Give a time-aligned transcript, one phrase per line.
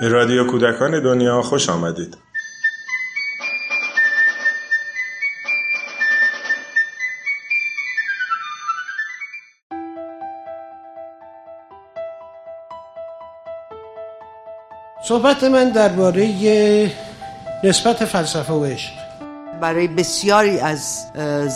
[0.00, 2.16] به رادیو کودکان دنیا خوش آمدید.
[15.04, 16.92] صحبت من درباره
[17.64, 18.92] نسبت فلسفه و عشق.
[19.60, 21.06] برای بسیاری از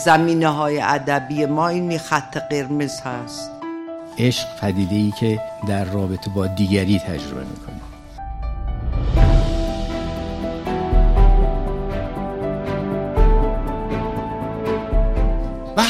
[0.05, 3.51] زمینه های ادبی ما این خط قرمز هست.
[4.17, 7.84] عشق پدیده ای که در رابطه با دیگری تجربه می‌کنه.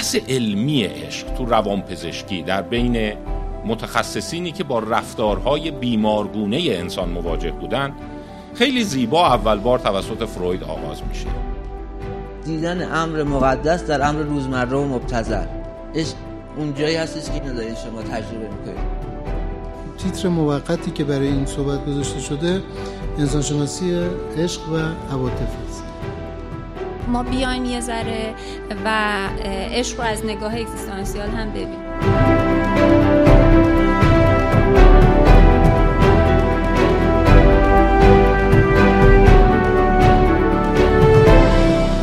[0.06, 3.14] بحث علمی عشق تو روانپزشکی در بین
[3.66, 7.94] متخصصینی که با رفتارهای بیمارگونه انسان مواجه بودن
[8.56, 11.28] خیلی زیبا اول بار توسط فروید آغاز میشه.
[12.44, 15.46] دیدن امر مقدس در امر روزمره و مبتذل.
[15.96, 16.16] عشق
[16.58, 19.06] اونجایی هستش که اینو دارین شما تجربه می‌کنید.
[19.98, 22.62] تیتر موقتی که برای این صحبت گذاشته شده
[23.20, 23.96] انسانشناسی
[24.38, 24.76] عشق و
[25.14, 25.65] عواطف است
[27.08, 28.34] ما بیایم یه ذره
[28.86, 28.90] و
[29.72, 31.80] عشق رو از نگاه اکزیستانسیال هم ببینیم.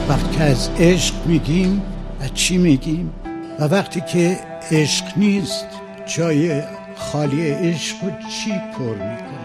[0.08, 1.83] وقتی که از عشق میگیم
[2.20, 3.12] و چی میگیم؟
[3.61, 4.39] و وقتی که
[4.70, 5.67] عشق نیست
[6.06, 6.62] جای
[6.97, 9.41] خالی عشق و چی پر می‌کنه؟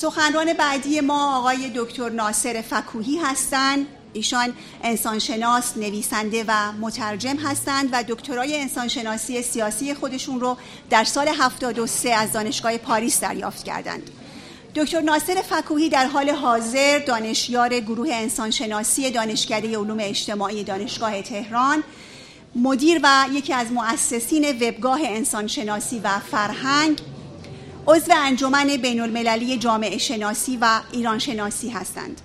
[0.00, 3.86] سخنران بعدی ما آقای دکتر ناصر فکوهی هستند.
[4.12, 10.56] ایشان انسانشناس نویسنده و مترجم هستند و دکترای انسانشناسی سیاسی خودشون رو
[10.90, 14.10] در سال 73 از دانشگاه پاریس دریافت کردند.
[14.74, 21.82] دکتر ناصر فکوهی در حال حاضر دانشیار گروه انسانشناسی دانشکده علوم اجتماعی دانشگاه تهران
[22.54, 27.00] مدیر و یکی از مؤسسین وبگاه انسانشناسی و فرهنگ
[27.90, 32.20] عضو انجمن بین المللی جامعه شناسی و ایران شناسی هستند.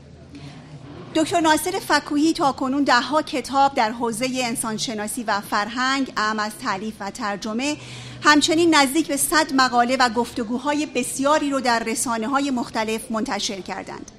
[1.15, 6.93] دکتر ناصر فکوهی تا کنون دهها کتاب در حوزه انسانشناسی و فرهنگ اعم از تعلیف
[6.99, 7.77] و ترجمه
[8.23, 14.11] همچنین نزدیک به صد مقاله و گفتگوهای بسیاری رو در رسانه های مختلف منتشر کردند.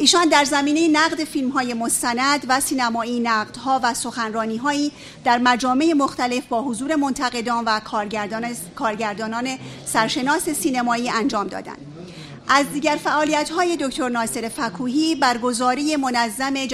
[0.00, 4.92] ایشان در زمینه نقد فیلم های مستند و سینمایی نقدها و سخنرانی هایی
[5.24, 11.78] در مجامع مختلف با حضور منتقدان و کارگردان کارگردانان سرشناس سینمایی انجام دادند.
[12.48, 16.66] از دیگر فعالیت های دکتر ناصر فکوهی برگزاری منظم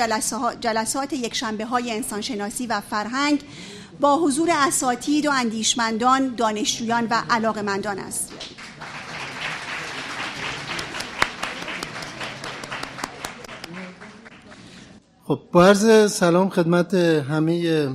[0.60, 3.40] جلسات یکشنبه های انسانشناسی و فرهنگ
[4.00, 8.32] با حضور اساتید و اندیشمندان، دانشجویان و علاقمندان است.
[15.26, 17.88] خب با عرض سلام خدمت همه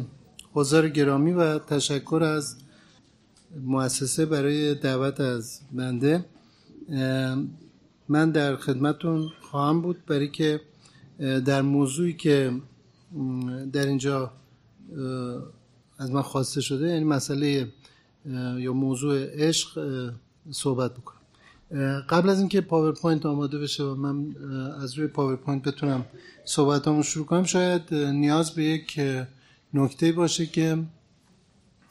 [0.54, 2.56] حضار گرامی و تشکر از
[3.62, 6.26] مؤسسه برای دعوت از بنده.
[8.10, 10.62] من در خدمتتون خواهم بود برای که
[11.20, 12.54] در موضوعی که
[13.74, 14.32] در اینجا
[15.98, 17.72] از من خواسته شده یعنی مسئله
[18.58, 19.80] یا موضوع عشق
[20.52, 21.19] صحبت بکنم.
[22.10, 24.36] قبل از اینکه پاورپوینت آماده بشه و من
[24.82, 26.06] از روی پاورپوینت بتونم
[26.46, 29.00] صحبتامو شروع کنم شاید نیاز به یک
[29.74, 30.78] نکته باشه که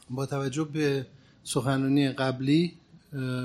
[0.09, 1.05] با توجه به
[1.43, 2.73] سخنرانی قبلی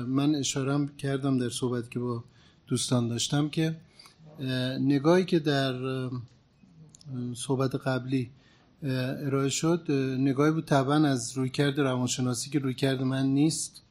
[0.07, 2.23] من اشاره کردم در صحبت که با
[2.67, 3.75] دوستان داشتم که
[4.79, 6.09] نگاهی که در
[7.35, 8.29] صحبت قبلی
[8.83, 13.81] ارائه شد نگاهی بود طبعا از رویکرد روانشناسی که رویکرد من نیست.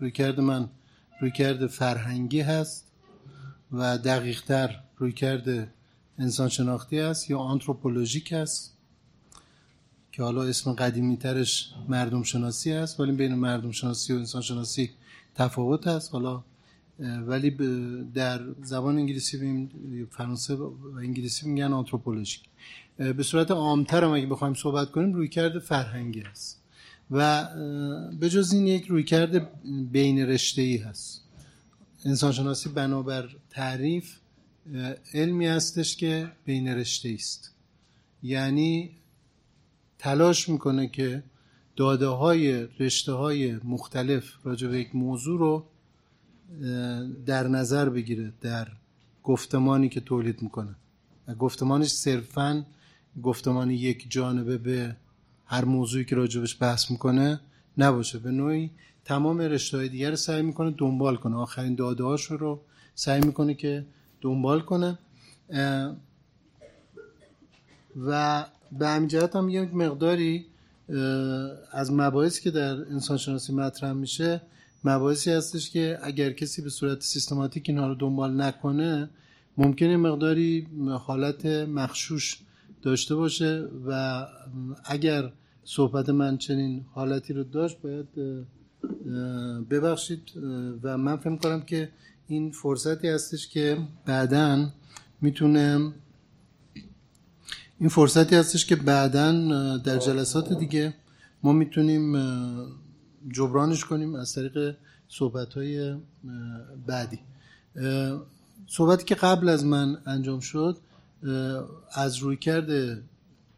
[0.00, 0.68] رویکرد من
[1.20, 2.92] رویکرد فرهنگی هست
[3.72, 5.74] و دقیقتر رویکرد
[6.18, 8.76] انسان شناختی است یا آنتروپولوژیک است
[10.12, 14.90] که حالا اسم قدیمی ترش مردم شناسی است ولی بین مردم شناسی و انسان شناسی
[15.34, 16.12] تفاوت هست.
[16.12, 16.44] حالا
[17.26, 17.50] ولی
[18.14, 19.70] در زبان انگلیسی بیم
[20.10, 22.40] فرانسه و انگلیسی میگن آنتروپولوژیک.
[22.96, 26.59] به صورت عامتر هم اگه بخوایم صحبت کنیم رویکرد فرهنگی است
[27.10, 27.48] و
[28.20, 29.50] به جز این یک رویکرد
[29.92, 31.24] بین رشته ای هست.
[32.04, 34.16] انسانشناسی بنابر تعریف
[35.14, 37.54] علمی هستش که بین رشته است.
[38.22, 38.90] یعنی
[39.98, 41.22] تلاش می‌کنه که
[41.76, 45.66] داده های رشته های مختلف راجع به یک موضوع رو
[47.26, 48.68] در نظر بگیره در
[49.22, 50.74] گفتمانی که تولید می‌کنه.
[51.38, 52.66] گفتمانش صرفا
[53.22, 54.96] گفتمان یک جانبه به
[55.50, 57.40] هر موضوعی که راجبش بحث می‌کنه
[57.78, 58.18] نباشه.
[58.18, 58.70] به نوعی
[59.04, 61.36] تمام رشته های دیگر رو سعی می‌کنه دنبال کنه.
[61.36, 62.60] آخرین داده رو
[62.94, 63.86] سعی می‌کنه که
[64.20, 64.98] دنبال کنه.
[68.06, 68.44] و
[68.78, 70.46] به همین هم یک مقداری
[71.72, 74.42] از مباحثی که در انسانشناسی مطرح میشه
[74.84, 79.10] مباحثی هستش که اگر کسی به صورت سیستماتیک اینها رو دنبال نکنه
[79.56, 80.66] ممکنه مقداری
[81.06, 82.38] حالت مخشوش
[82.82, 84.26] داشته باشه و
[84.84, 85.32] اگر
[85.64, 88.06] صحبت من چنین حالتی رو داشت باید
[89.70, 90.22] ببخشید
[90.82, 91.88] و من فکر کنم که
[92.26, 94.68] این فرصتی هستش که بعدا
[95.20, 95.92] می‌تونه
[97.78, 99.32] این فرصتی هستش که بعدا
[99.76, 100.94] در جلسات دیگه
[101.42, 102.16] ما می‌تونیم
[103.28, 104.76] جبرانش کنیم از طریق
[105.08, 105.96] صحبت های
[106.86, 107.18] بعدی.
[108.66, 110.76] صحبتی که قبل از من انجام شد
[111.92, 113.02] از روی کرده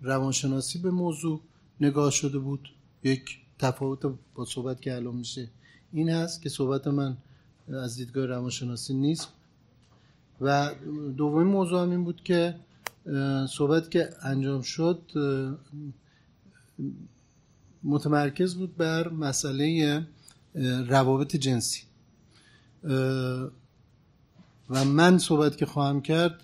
[0.00, 1.40] روانشناسی به موضوع
[1.80, 2.68] نگاه شده بود.
[3.02, 5.48] یک تفاوت با صحبت که الان میشه
[5.92, 7.16] این هست که صحبت من
[7.68, 9.28] از دیدگاه روانشناسی نیست.
[10.40, 10.70] و
[11.16, 12.54] دومین موضوع هم این بود که
[13.48, 15.00] صحبت که انجام شد
[17.84, 20.02] متمرکز بود بر مسئله
[20.88, 21.82] روابط جنسی.
[24.70, 26.42] و من صحبت که خواهم کرد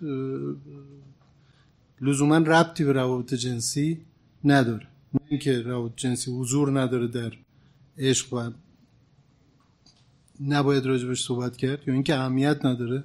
[2.01, 4.01] لزوما ربطی به روابط جنسی
[4.45, 4.87] نداره.
[5.15, 7.33] نه اینکه روابط جنسی حضور نداره در
[7.99, 8.51] عشق و
[10.41, 13.05] نباید راجبش صحبت کرد یا اینکه اهمیت نداره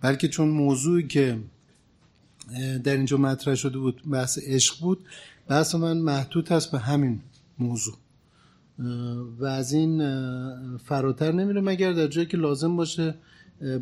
[0.00, 1.38] بلکه چون موضوعی که
[2.84, 5.04] در اینجا مطرح شده بود بحث عشق بود
[5.48, 7.20] بحث من محدود هست به همین
[7.58, 7.94] موضوع.
[9.38, 9.98] و از این
[10.76, 13.14] فراتر نمیره مگر در جایی که لازم باشه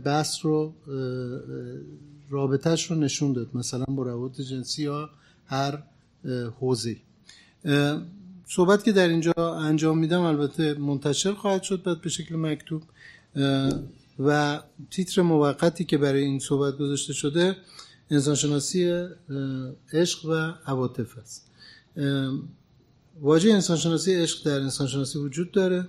[0.05, 0.75] بحث رو
[2.31, 5.11] رابطهش رو نشون داد مثلا با روابط جنسی یا
[5.47, 5.83] هر
[6.61, 6.97] حوزه
[8.47, 12.83] صحبت که در اینجا انجام میدم البته منتشر خواهد شد بعد به شکل مکتوب.
[14.19, 14.61] و
[14.91, 17.57] تیتر موقتی که برای این صحبت گذاشته شده
[18.11, 19.07] انسانشناسی
[19.93, 20.33] عشق و
[20.67, 21.51] عواطف است.
[23.21, 25.87] واژه انسانشناسی عشق در انسانشناسی وجود داره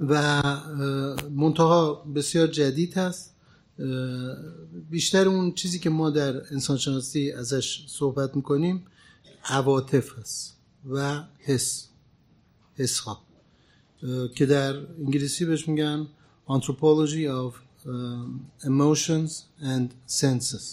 [0.00, 0.42] و
[1.30, 3.34] منتها بسیار جدید هست.
[4.90, 8.86] بیشتر اون چیزی که ما در انسانشناسی ازش صحبت می‌کنیم
[9.44, 10.56] عواطف هست
[10.90, 11.88] و حس
[12.74, 13.22] حس ها
[14.34, 16.06] که در انگلیسی بهش میگن
[16.48, 17.54] Anthropology of
[18.64, 19.32] Emotions
[19.62, 19.88] and
[20.20, 20.64] Senses.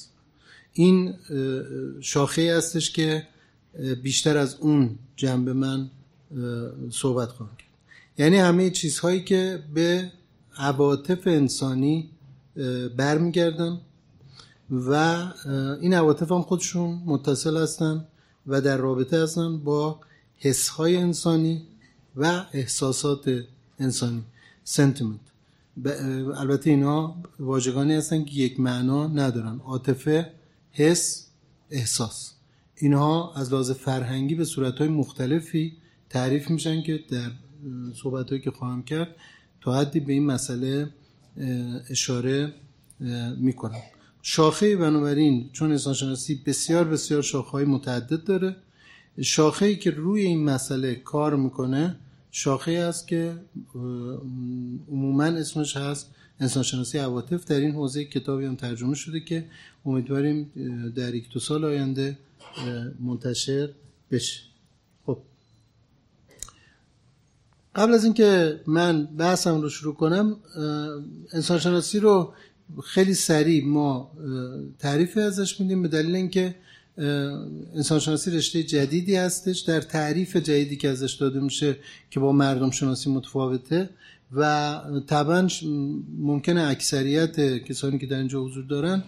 [0.73, 1.13] این
[2.01, 3.27] شاخه هستش که
[4.03, 5.89] بیشتر از اون جنبه من
[6.91, 7.51] صحبت خواهم
[8.17, 10.11] یعنی همه چیزهایی که به
[10.57, 12.09] عواطف انسانی
[12.97, 13.79] برمیگردن
[14.71, 14.93] و
[15.81, 18.05] این عواطف هم خودشون متصل هستن
[18.47, 19.99] و در رابطه هستن با
[20.37, 21.61] حسهای انسانی
[22.15, 23.43] و احساسات
[23.79, 24.23] انسانی.
[24.63, 25.19] سنتیمنت
[26.35, 29.59] البته اینا واژگانی هستن که یک معنا ندارن.
[29.59, 30.31] عاطفه
[30.71, 31.27] حس
[31.71, 32.31] احساس.
[32.77, 35.77] اینها از لحاظ فرهنگی به صورتهای مختلفی
[36.09, 37.31] تعریف میشن که در
[38.03, 39.15] صحبتهایی که خواهم کرد
[39.61, 40.89] تا حدی به این مسئله
[41.89, 42.53] اشاره
[43.37, 43.81] می‌کنم.
[44.21, 48.55] شاخه بنابراین چون انسانشناسی بسیار بسیار شاخه های متعدد داره
[49.21, 51.95] شاخه ای که روی این مسئله کار می‌کنه
[52.31, 53.35] شاخه است که
[54.91, 57.45] عموما اسمش هست انسانشناسی عواطف.
[57.45, 59.45] در این حوزه کتابی هم ترجمه شده که
[59.85, 60.51] امیدواریم
[60.95, 62.17] در یک دو سال آینده
[62.99, 63.69] منتشر
[64.11, 64.41] بشه
[65.05, 65.17] خب
[67.75, 70.35] قبل از اینکه من بحثم رو شروع کنم
[71.33, 72.33] انسانشناسی رو
[72.83, 74.11] خیلی سریع ما
[74.79, 76.55] تعریف ازش میدیم به دلیل اینکه
[77.75, 79.59] انسانشناسی رشته جدیدی هستش.
[79.59, 81.77] در تعریف جدیدی که ازش داده میشه
[82.11, 83.89] که با مردم شناسی متفاوته
[84.31, 85.47] و طبعا
[86.17, 89.03] ممکنه اکثریت کسانی که در اینجا حضور دارن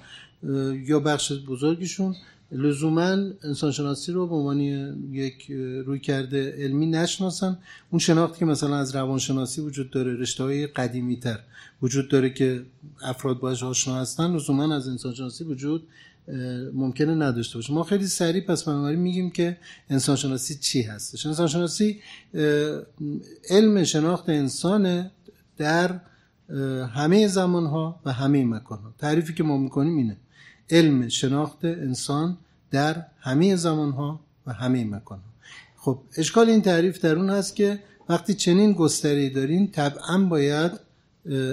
[0.87, 2.15] یا بخش بزرگشون
[2.51, 4.59] لزوما انسانشناسی رو به عنوان
[5.11, 5.51] یک
[5.85, 7.57] روی کرده علمی نشناسن.
[7.89, 11.39] اون شناختی که مثلا از روانشناسی وجود داره رشته های قدیمی تر
[11.81, 12.65] وجود داره که
[13.01, 15.87] افراد باش آشنا هستن لزوما از انسانشناسی وجود
[16.73, 17.73] ممکنه نداشته باشه.
[17.73, 19.57] ما خیلی سریع پس بنابراین میگیم که
[19.89, 21.25] انسانشناسی چی هستش.
[21.25, 21.99] انسانشناسی
[23.49, 25.11] علم شناخت انسان
[25.57, 25.99] در
[26.93, 30.17] همه زمان ها و همه مکان ها تعریفی که ما می‌کنیم اینه.
[30.69, 32.37] علم شناخت انسان
[32.71, 35.19] در همه زمان ها و همه مکان
[35.77, 40.71] خب اشکال این تعریف در اون هست که وقتی چنین گستری دارین طبعا باید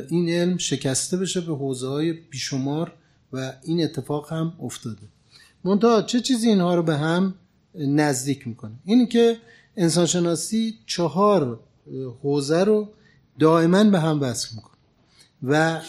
[0.09, 2.93] این علم شکسته بشه به حوزه های بیشمار
[3.33, 5.03] و این اتفاق هم افتاده.
[5.65, 7.35] منتها چه چیزی اینها رو به هم
[7.75, 9.37] نزدیک می‌کنه؟ اینی که
[9.77, 11.61] انسانشناسی چهار
[12.23, 12.89] حوزه رو
[13.39, 14.75] دائما به هم وصل می‌کنه
[15.43, 15.81] و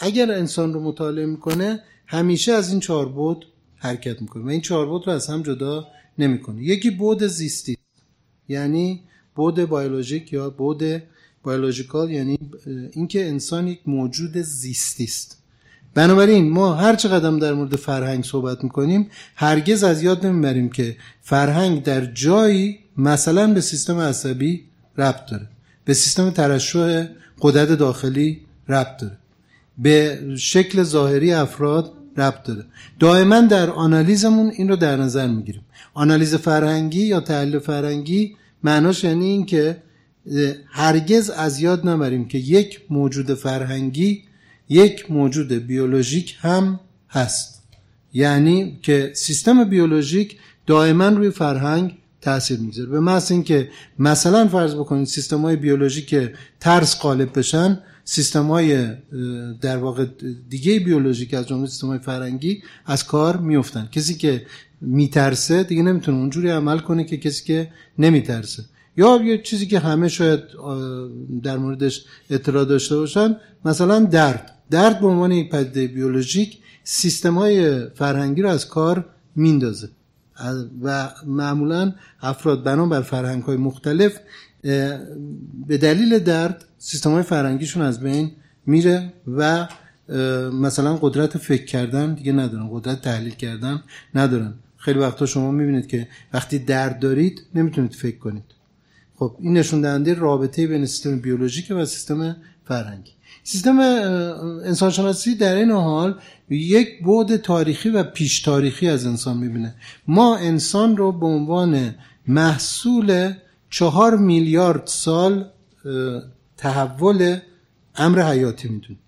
[0.00, 4.86] اگر انسان رو مطالعه می‌کنه همیشه از این چهار بود حرکت می‌کنه و این چهار
[4.86, 5.88] بود رو از هم جدا
[6.18, 6.62] نمی‌کنه.
[6.62, 7.76] یکی بود زیستی
[8.48, 9.02] یعنی
[9.34, 10.82] بود بیولوژیک یا بود
[11.44, 12.38] بیولوژیکال یعنی
[12.92, 15.38] اینکه انسان یک موجود زیستی است.
[15.94, 20.96] بنابراین ما هر چه قدم در مورد فرهنگ صحبت می‌کنیم هرگز از یاد نمی‌بریم که
[21.22, 24.64] فرهنگ در جایی مثلا به سیستم عصبی
[24.96, 25.48] ربط داره
[25.84, 27.06] به سیستم ترشح
[27.40, 29.18] قدرت داخلی ربط داره.
[29.78, 32.64] به شکل ظاهری افراد ربط داره.
[32.98, 35.62] دائما در آنالیزمون این رو در نظر می‌گیریم.
[35.94, 39.82] آنالیز فرهنگی یا تحلیل فرهنگی معناش یعنی این که
[40.66, 44.22] هرگز از یاد نبریم که یک موجود فرهنگی
[44.68, 46.80] یک موجود بیولوژیک هم
[47.10, 47.62] هست.
[48.12, 53.68] یعنی که سیستم بیولوژیک دائما روی فرهنگ تاثیر می‌ذاره به محض اینکه
[53.98, 56.30] مثلا فرض بکنید سیستم های بیولوژیک
[56.60, 57.80] ترس غالب بشن
[58.10, 58.88] سیستم های
[59.60, 60.06] در واقع
[60.48, 64.46] دیگه بیولوژیک از جمله سیستم های فرنگی از کار میفتن کسی که
[64.80, 68.64] میترسه دیگه نمی‌تونه اونجوری عمل کنه که کسی که نمیترسه.
[68.96, 70.40] یا یه چیزی که همه شاید
[71.42, 74.58] در موردش اطلاع داشته باشن مثلا درد.
[74.70, 79.88] درد به عنوان یک پدیده بیولوژیک سیستم های فرهنگی رو از کار میندازه.
[80.82, 84.18] و معمولا افراد بر فرهنگ های مختلف
[85.66, 88.30] به دلیل درد سیستم های فرهنگیشون از بین
[88.66, 89.68] میره و
[90.52, 93.82] مثلا قدرت فکر کردن دیگه ندارن قدرت تحلیل کردن
[94.14, 94.54] ندارن.
[94.76, 98.44] خیلی وقتا شما می‌بینید که وقتی درد دارید نمی‌تونید فکر کنید.
[99.16, 103.12] خب این نشون دهنده رابطه بین سیستم بیولوژیک و سیستم فرهنگی.
[103.44, 103.78] سیستم
[104.64, 106.18] انسانشناسی در این حال
[106.50, 109.74] یک بعد تاریخی و پیش تاریخی از انسان می‌بینه.
[110.08, 111.94] ما انسان رو به عنوان
[112.26, 113.32] محصول
[113.70, 115.44] چهار میلیارد سال
[116.58, 117.38] تحول
[117.96, 118.98] امر حیاتی می‌دونیم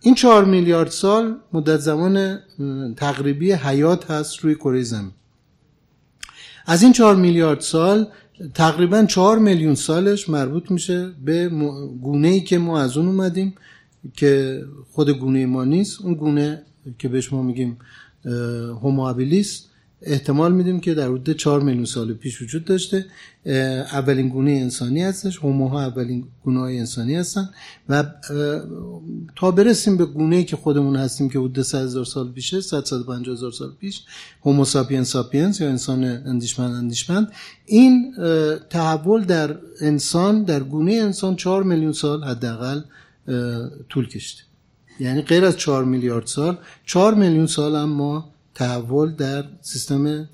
[0.00, 2.38] این چهار میلیارد سال مدت زمان
[2.96, 5.12] تقریبی حیات هست روی کره زمین.
[6.66, 8.08] از این چهار میلیارد سال
[8.54, 11.48] تقریبا چهار میلیون سالش مربوط میشه به
[12.02, 13.54] گونه ای که ما از اون اومدیم
[14.14, 14.62] که
[14.92, 16.02] خود گونه ما نیست.
[16.02, 16.62] اون گونه
[16.98, 17.78] که بهش ما میگیم
[18.82, 19.65] هوموابیلیس
[20.02, 23.06] احتمال میدیم که در حدود 4 میلیون سال پیش وجود داشته.
[23.92, 25.38] اولین گونه انسانی هستش.
[25.38, 27.50] هوموها اولین گونه های انسانی هستن.
[27.88, 28.04] و
[29.36, 32.84] تا برسیم به گونه که خودمون هستیم که حدود 100 هزار سال پیشه 100
[33.28, 34.02] هزار سال پیش
[34.42, 37.32] هومو ساپین ساپینس یا انسان اندیشمند اندیشمند
[37.66, 38.14] این
[38.70, 42.80] تحول در انسان در گونه انسان 4 میلیون سال حداقل
[43.88, 44.38] طول کشید
[45.00, 50.28] یعنی غیر از 4 میلیارد سال 4 میلیون سال هم ما تحول در سیستم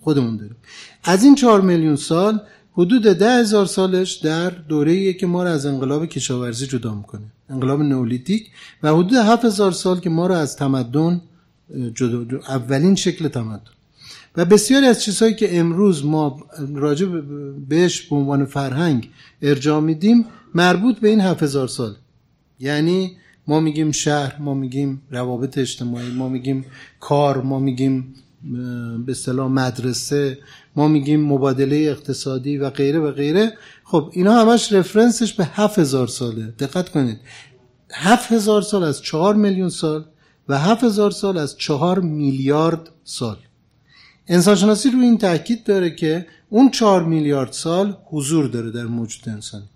[0.00, 0.56] خودمون داریم.
[1.04, 2.40] از این چهار میلیون سال
[2.72, 7.22] حدود ده هزار سالش در دوره که ما رو از انقلاب کشاورزی جدا می‌کنه.
[7.50, 8.50] انقلاب نولیتیک
[8.82, 11.20] و حدود هفت هزار سال که ما رو از تمدن
[11.94, 13.70] جدا اولین شکل تمدن.
[14.36, 16.40] و بسیاری از چیزهایی که امروز ما
[16.74, 17.06] راجع
[17.68, 19.10] بهش به عنوان فرهنگ
[19.42, 21.94] ارجاع میدیم مربوط به این هفت هزار سال.
[22.60, 23.16] یعنی
[23.48, 26.64] ما میگیم شهر ما میگیم روابط اجتماعی ما میگیم
[27.00, 28.14] کار ما میگیم
[29.06, 30.38] به اصطلاح مدرسه
[30.76, 33.52] ما میگیم مبادله اقتصادی و غیره و غیره.
[33.84, 36.46] خب اینا همش رفرنسش به هفت هزار ساله.
[36.46, 37.20] دقت کنید.
[37.92, 40.04] هفت هزار سال از چهار میلیون سال
[40.48, 43.36] و هفت هزار سال از چهار میلیارد سال.
[44.28, 49.68] انسانشناسی روی این تاکید داره که اون چهار میلیارد سال حضور داره در موجود انسانی.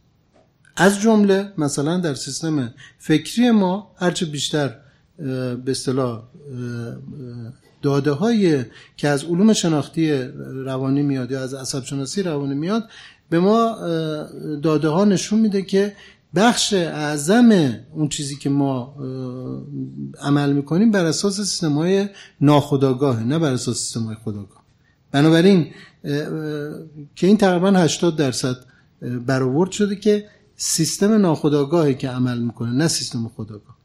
[0.78, 4.74] از جمله مثلا در سیستم فکری ما هرچه بیشتر
[5.64, 6.22] به اصطلاح
[7.82, 8.64] داده های
[8.96, 10.12] که از علوم شناختی
[10.64, 12.88] روانی میاد یا از عصب شناسی روانی میاد
[13.30, 13.76] به ما
[14.62, 15.92] داده ها نشون میده که
[16.34, 18.96] بخش اعظم اون چیزی که ما
[20.20, 22.08] عمل می‌کنیم بر اساس سیستم های
[22.40, 24.64] ناخداگاهه نه بر اساس سیستم های خداگاه
[25.12, 25.66] بنابراین
[27.16, 28.56] که این تقریبا 80 درصد
[29.26, 30.24] برآورد شده که
[30.60, 33.78] سیستم ناخودآگاهی که عمل می‌کنه نه سیستم خداگاه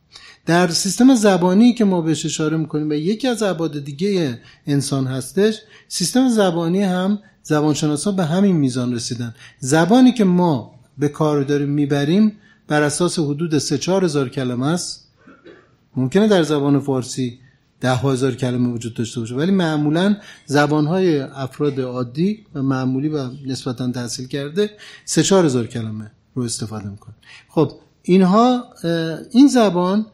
[0.46, 5.62] در سیستم زبانی که ما بهش اشاره می‌کنیم و یکی از ابعاد دیگه انسان هستش
[5.88, 9.36] سیستم زبانی هم زبانشناسا به همین میزان رسیدن.
[9.60, 12.32] زبانی که ما به کار داریم می‌بریم
[12.68, 15.08] بر اساس حدود 3 هزار کلمه است.
[15.96, 17.40] ممکنه در زبان فارسی
[17.82, 23.30] ده هزار کلمه وجود داشته باشه ولی معمولا زبان های افراد عادی و معمولی و
[23.46, 24.70] نسبتا تحصیل کرده
[25.06, 26.12] سه چهار هزار کلمه.
[26.34, 27.16] رو استفاده می‌کنه.
[27.50, 27.72] خب
[28.04, 28.64] اینها
[29.32, 30.06] این زبان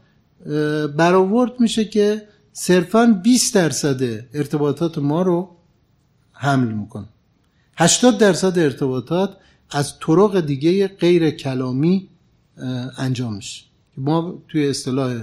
[0.98, 4.02] برآورد میشه که صرفا 20 درصد
[4.34, 5.56] ارتباطات ما رو
[6.32, 7.06] حمل می‌کنه.
[7.78, 9.38] 80 درصد ارتباطات
[9.72, 12.08] از طرق دیگه غیر کلامی
[12.98, 13.64] انجام میشه.
[13.98, 15.22] ما توی اصطلاح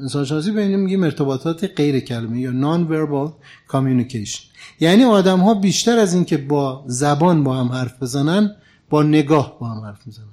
[0.00, 3.32] انسان شناسی به میگیم ارتباطات غیر کلمی یا نان وربال
[3.68, 4.44] کامیونیکیشن
[4.80, 8.56] یعنی آدم ها بیشتر از اینکه با زبان با هم حرف بزنن
[8.90, 10.24] با نگاه با هم حرف می‌زنن.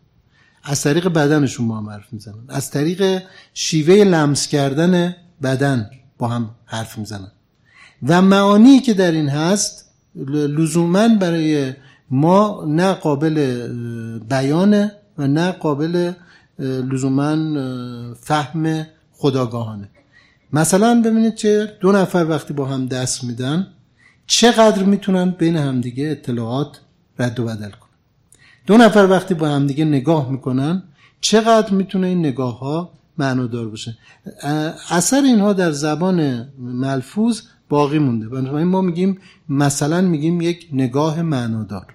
[0.64, 2.44] از طریق بدنشون با هم حرف می‌زنن.
[2.50, 3.24] از طریق
[3.54, 7.32] شیوه لمس کردن بدن با هم حرف می‌زنن.
[8.08, 9.92] و معانی که در این هست
[10.36, 11.74] لزوما برای
[12.10, 13.68] ما نه قابل
[14.30, 16.14] بیانه و نه قابل
[16.60, 17.36] لزوما
[18.14, 19.90] فهم خداگاهانه.
[20.54, 23.68] مثلا ببینید چه دو نفر وقتی با هم دست میدن
[24.28, 26.80] چقدر می‌تونن بین همدیگه اطلاعات
[27.20, 27.87] رد و بدل کنن.
[28.68, 30.84] دو نفر وقتی با همدیگه نگاه می‌کنن
[31.22, 33.98] چقدر می‌تونه این نگاه ها معنادار باشه؟
[34.90, 38.30] اثر اینها در زبان ملفوظ باقی مونده.
[38.30, 39.20] بنابراین ما میگیم
[39.50, 41.86] مثلا میگیم یک نگاه معنادار.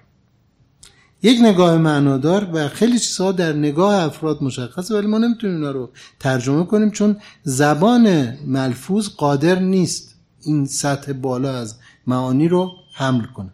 [1.23, 5.89] یک نگاه معنادار و خیلی چیزها در نگاه افراد مشخصه ولی ما نمی‌تونیم اینا رو
[6.19, 11.75] ترجمه کنیم چون زبان ملفوظ قادر نیست این سطح بالا از
[12.07, 13.52] معانی رو حمل کنه.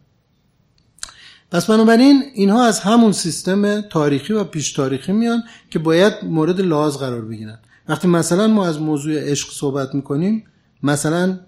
[1.52, 6.98] پس بنابراین اینها از همون سیستم تاریخی و پیش تاریخی میان که باید مورد لحاظ
[6.98, 7.60] قرار بگیرن.
[7.88, 10.44] وقتی مثلا ما از موضوع عشق صحبت می‌کنیم
[10.84, 11.40] مثلا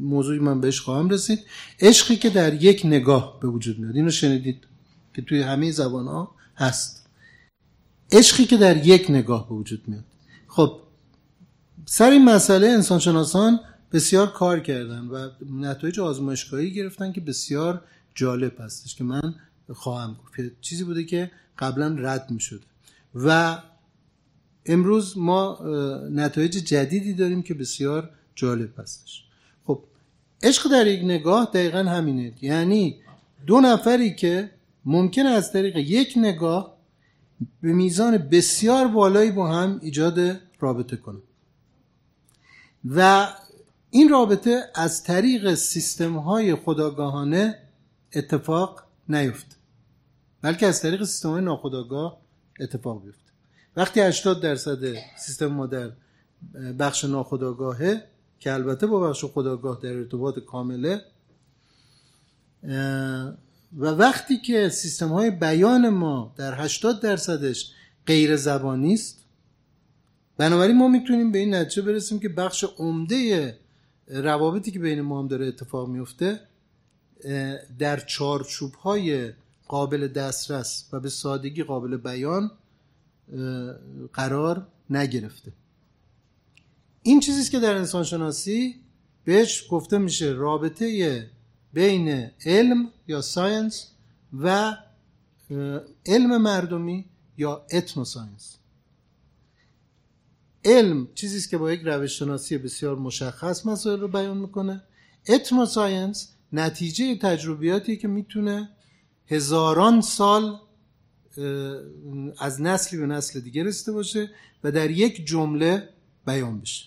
[0.00, 1.38] موضوعی من بهش خواهم رسید.
[1.80, 3.96] عشقی که در یک نگاه به وجود میاد.
[3.96, 4.64] اینو شنیدید
[5.14, 7.06] که توی همه زبان ها هست.
[8.12, 10.04] عشقی که در یک نگاه به وجود میاد.
[10.48, 10.80] خب
[11.86, 13.60] سر این مسئله انسانشناسان
[13.92, 17.82] بسیار کار کردن و نتایج آزمایشگاهی گرفتن که بسیار
[18.16, 19.34] جالب هستش که من
[19.72, 20.60] خواهم گفت.
[20.60, 22.64] چیزی بوده که قبلا رد می شده
[23.14, 23.58] و
[24.66, 25.58] امروز ما
[26.10, 29.24] نتایج جدیدی داریم که بسیار جالب هستش.
[29.66, 29.82] خب
[30.42, 32.32] عشق در یک نگاه دقیقا همینه.
[32.42, 32.96] یعنی
[33.46, 34.50] دو نفری که
[34.84, 36.76] ممکن از طریق یک نگاه
[37.62, 41.18] به میزان بسیار بالایی با هم ایجاد رابطه کنه
[42.84, 43.28] و
[43.90, 47.58] این رابطه از طریق سیستم های خداگاهانه
[48.16, 49.56] اتفاق نیفته
[50.42, 52.20] بلکه از طریق سیستم های ناخداگاه
[52.60, 53.32] اتفاق بیفته
[53.76, 55.90] وقتی 80 درصد سیستم ما در
[56.78, 58.02] بخش ناخداگاهه
[58.40, 61.02] که البته با بخش خداگاه در ارتباط کامله
[63.76, 67.72] و وقتی که سیستم های بیان ما در 80 درصدش
[68.06, 69.24] غیر زبانی است
[70.36, 73.58] بنابراین ما می‌تونیم به این نتیجه برسیم که بخش عمده
[74.08, 76.40] روابطی که بین ما هم داره اتفاق میفته
[77.78, 79.32] در چارچوب های
[79.68, 82.50] قابل دسترس و به سادگی قابل بیان
[84.12, 85.52] قرار نگرفته.
[87.02, 88.74] این چیزیست که در انسانشناسی
[89.24, 91.30] بهش گفته میشه رابطه
[91.72, 93.90] بین علم یا science
[94.40, 94.76] و
[96.06, 97.04] علم مردمی
[97.38, 98.56] یا ethnoscience.
[100.64, 104.82] علم چیزی که با یک روش شناسی بسیار مشخص مسائل رو بیان می‌کنه.
[105.28, 108.68] ethnoscience نتیجه تجربیاتی که می‌تونه
[109.26, 110.58] هزاران سال
[112.38, 114.30] از نسلی به نسل دیگه رسیده باشه
[114.64, 115.88] و در یک جمله
[116.26, 116.84] بیان بشه.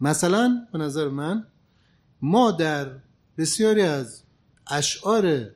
[0.00, 1.46] مثلا به نظر من
[2.22, 2.90] ما در
[3.38, 4.22] بسیاری از
[4.66, 5.50] اشعار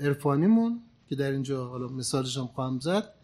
[0.00, 3.14] عرفانیمون که در اینجا حالا مثالش هم خواهم زد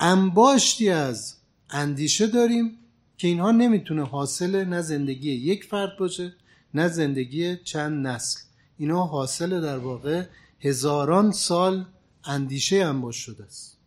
[0.00, 1.36] انباشتی از
[1.70, 2.78] اندیشه داریم
[3.18, 6.32] که اینها نمی‌تونه حاصل نه زندگی یک فرد باشه
[6.74, 8.40] نه زندگی چند نسل.
[8.78, 10.24] اینها حاصل در واقع
[10.60, 11.84] هزاران سال
[12.24, 13.78] اندیشه انباشت شده است.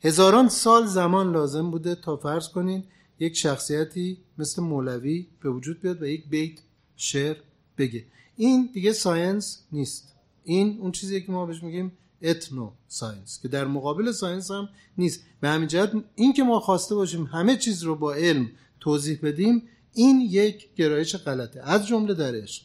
[0.00, 2.84] هزاران سال زمان لازم بوده تا فرض کنین
[3.18, 6.58] یک شخصیتی مثل مولوی به وجود بیاد و یک بیت
[6.96, 7.36] شعر
[7.78, 8.04] بگه.
[8.36, 10.14] این دیگه science نیست.
[10.44, 15.20] این اون چیزیه که ما بهش میگیم ethnoscience که در مقابل science هم نیست.
[15.40, 19.62] به همین جهت این که ما خواسته باشیم همه چیز رو با علم توضیح بدیم
[19.96, 21.60] این یک گرایش غلطه.
[21.62, 22.62] از جمله در عشق.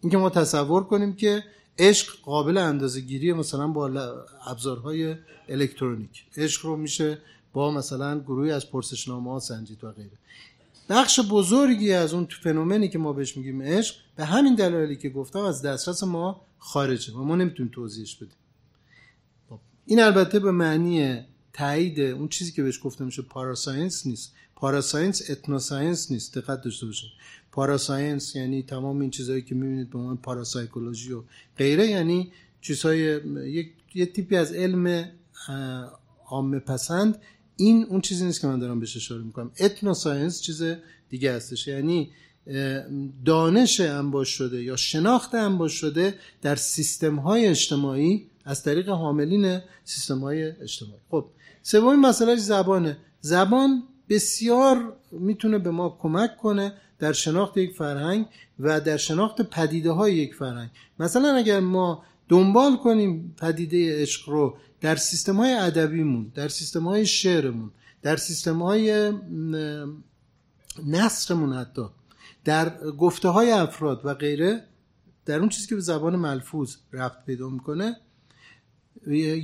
[0.00, 1.44] اینکه ما تصور کنیم که
[1.78, 3.86] عشق قابل اندازه گیری مثلا با
[4.46, 5.16] ابزارهای
[5.48, 6.24] الکترونیک.
[6.36, 7.18] عشق رو میشه
[7.52, 10.18] با مثلا گروهی از پرسشنامه ها سنجید و غیره.
[10.88, 15.40] بخش بزرگی از اون فنومنی که ما بهش میگیم عشق به همین دلایلی که گفتم
[15.40, 18.36] از دسترس ما خارجه و ما نمی‌تونیم توضیحش بدیم.
[19.48, 21.20] خب، این البته به معنی
[21.52, 24.34] تایید اون چیزی که بهش گفته میشه parascience نیست.
[24.62, 26.38] parascience ethnoscience نیست.
[26.38, 27.10] دقت داشته باشید
[27.52, 31.22] parascience یعنی تمام این چیزهایی که می‌بینید به عنوان parapsychology و
[31.58, 33.20] غیره یعنی چیزهای
[33.50, 35.10] یک یه تیپی از علم
[36.26, 37.18] عامه پسند.
[37.56, 39.50] این اون چیزی نیست که من دارم بهش اشاره می‌کنم.
[39.60, 40.62] ethnoscience چیز
[41.08, 41.68] دیگه هستش.
[41.68, 42.10] یعنی
[43.24, 50.18] دانش انباشت شده یا شناخت انباشت شده در سیستم های اجتماعی از طریق حاملین سیستم
[50.18, 51.00] های اجتماعی.
[51.10, 51.24] خب
[51.62, 52.96] سومین مسئله زبانه.
[53.20, 58.26] زبان بسیار می‌تونه به ما کمک کنه در شناخت یک فرهنگ
[58.58, 60.70] و در شناخت پدیده های یک فرهنگ.
[60.98, 67.06] مثلا اگر ما دنبال کنیم پدیده عشق رو در سیستم های ادبیمون در سیستم های
[67.06, 67.70] شعرمون
[68.02, 69.12] در سیستم های
[70.86, 71.82] نصرمون حتی
[72.44, 74.64] در گفته های افراد و غیره
[75.24, 77.96] در اون چیزی که به زبان ملفوظ رفت پیدا می‌کنه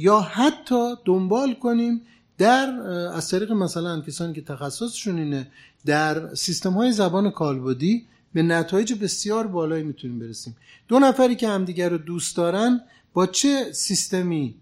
[0.06, 2.02] یا حتی دنبال کنیم
[2.38, 2.70] در
[3.14, 5.46] از طریق مثلا کسانی که تخصصشون اینه
[5.86, 10.56] در سیستم های زبان کالبدی به نتایج بسیار بالایی می‌تونیم برسیم.
[10.88, 12.80] دو نفری که همدیگر رو دوست دارن
[13.12, 14.54] با چه سیستمی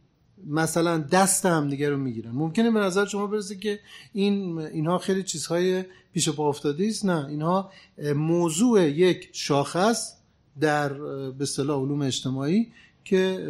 [0.47, 3.81] مثلا دست همدیگه رو می‌گیرن؟ ممکنه به نظر شما برسه که
[4.13, 7.73] این اینها خیلی چیزهای پیش پا افتاده است؟ نه اینها
[8.15, 10.13] موضوع یک شاخص
[10.61, 10.93] در
[11.31, 12.69] به اصطلاح علوم اجتماعی
[13.05, 13.49] که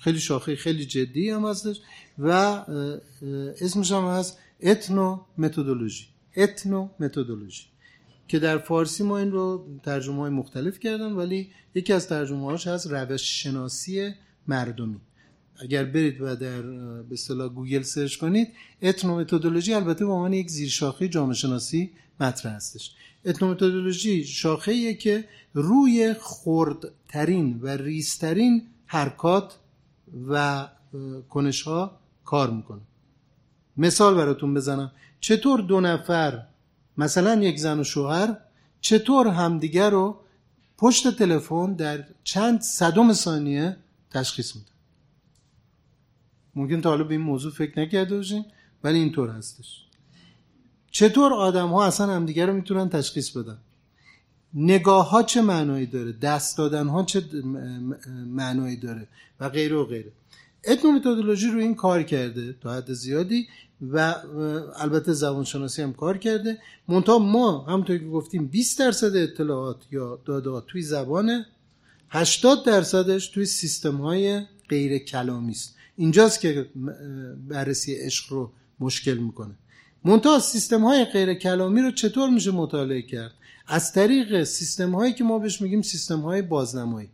[0.00, 1.80] خیلی شاخه خیلی جدی هم هستش.
[2.18, 2.32] و
[3.60, 6.06] اسمش هم هست ethnomethodology
[6.36, 7.64] ethnomethodology
[8.28, 12.66] که در فارسی ما این رو ترجمه های مختلف کردن ولی یکی از ترجمه هاش
[12.66, 14.14] هست روش شناسی
[14.48, 15.00] مردمی.
[15.60, 16.62] اگر برید و در
[17.02, 18.48] به اصطلاح گوگل search کنید
[18.82, 22.94] ethnomethodology البته به عنوان یک زیرشاخه جامعه شناسی مطرح هستش.
[23.24, 29.58] اتنومتدولوژی شاخه که روی خردترین و ریسترین حرکات
[30.28, 30.68] و
[31.28, 32.80] کنش ها کار می‌کنه
[33.76, 34.92] مثال براتون بزنم.
[35.20, 36.42] چطور دو نفر
[36.98, 38.36] مثلا یک زن و شوهر
[38.80, 40.16] چطور همدیگر رو
[40.78, 43.76] پشت تلفن در چند صدم ثانیه
[44.10, 44.68] تشخیص میده
[46.54, 48.44] ممکن تا حالا به این موضوع فکر نکرده باشین
[48.84, 49.84] ولی اینطور هستش.
[50.90, 53.58] چطور آدم ها اصلا همدیگه رو می‌تونن تشخیص بدن؟
[54.54, 57.24] نگاه ها چه معنایی داره؟ دست دادن ها چه
[58.26, 59.08] معنایی داره؟
[59.40, 60.12] و غیره و غیره.
[60.64, 63.48] اتنومتودولوژی رو این کار کرده تا حد زیادی
[63.82, 64.14] و
[64.76, 66.58] البته زبانشناسی هم کار کرده.
[66.88, 71.46] منتها ما همونطور که گفتیم 20 درصد اطلاعات یا داده توی زبانه
[72.10, 75.76] 80 درصدش توی سیستم های غیر کلامی است.
[75.96, 76.66] اینجاست که
[77.48, 79.54] بررسی عشق رو مشکل می‌کنه.
[80.04, 83.32] منتها سیستم های غیر کلامی رو چطور میشه مطالعه کرد؟
[83.66, 87.08] از طریق سیستم هایی که ما بهش میگیم سیستم های بازنمایی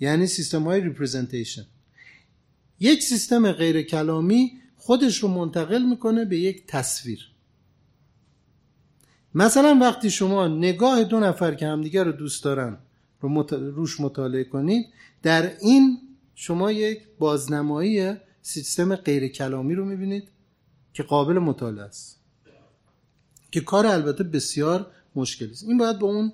[0.00, 1.66] یعنی سیستم های ریپرزنتیشن
[2.80, 7.30] یک سیستم غیر کلامی خودش رو منتقل می‌کنه به یک تصویر.
[9.34, 12.78] مثلا وقتی شما نگاه دو نفر که همدیگر رو دوست دارن
[13.20, 14.86] رو روش مطالعه کنید
[15.22, 15.98] در این
[16.34, 20.28] شما یک بازنمایی سیستم غیر کلامی رو می‌بینید
[20.92, 22.20] که قابل مطالعه است.
[23.50, 25.64] که کار البته بسیار مشکلی است.
[25.64, 26.32] این باید با اون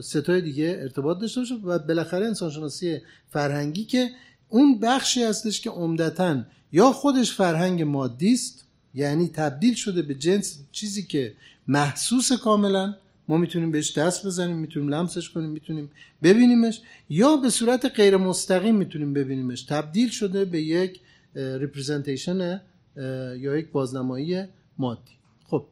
[0.00, 2.98] ستای دیگه ارتباط داشته باشه و بالاخره انسانشناسی
[3.30, 4.10] فرهنگی که
[4.52, 10.58] اون بخشی هستش که عمدتا یا خودش فرهنگ مادی است یعنی تبدیل شده به جنس
[10.72, 11.34] چیزی که
[11.68, 12.94] محسوس کاملا
[13.28, 15.90] ما می‌تونیم بهش دست بزنیم می‌تونیم لمسش کنیم می‌تونیم
[16.22, 19.62] ببینیمش یا به صورت غیر مستقیم می‌تونیم ببینیمش.
[19.62, 21.00] تبدیل شده به یک
[21.34, 22.60] ریپرزنتیشن
[22.96, 24.44] یا یک بازنمایی
[24.78, 25.12] مادی
[25.44, 25.66] خب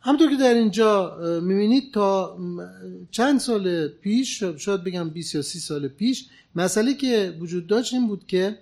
[0.00, 2.38] همطور که در اینجا می‌بینید تا
[3.10, 8.06] چند سال پیش شاید بگم 20 یا 30 سال پیش مسئله که وجود داشت این
[8.06, 8.58] بود که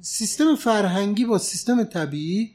[0.00, 2.50] سیستم فرهنگی با سیستم طبیعی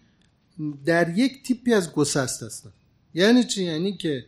[0.86, 2.70] در یک تیپی از گسست هستن
[3.14, 4.26] یعنی چی؟ یعنی که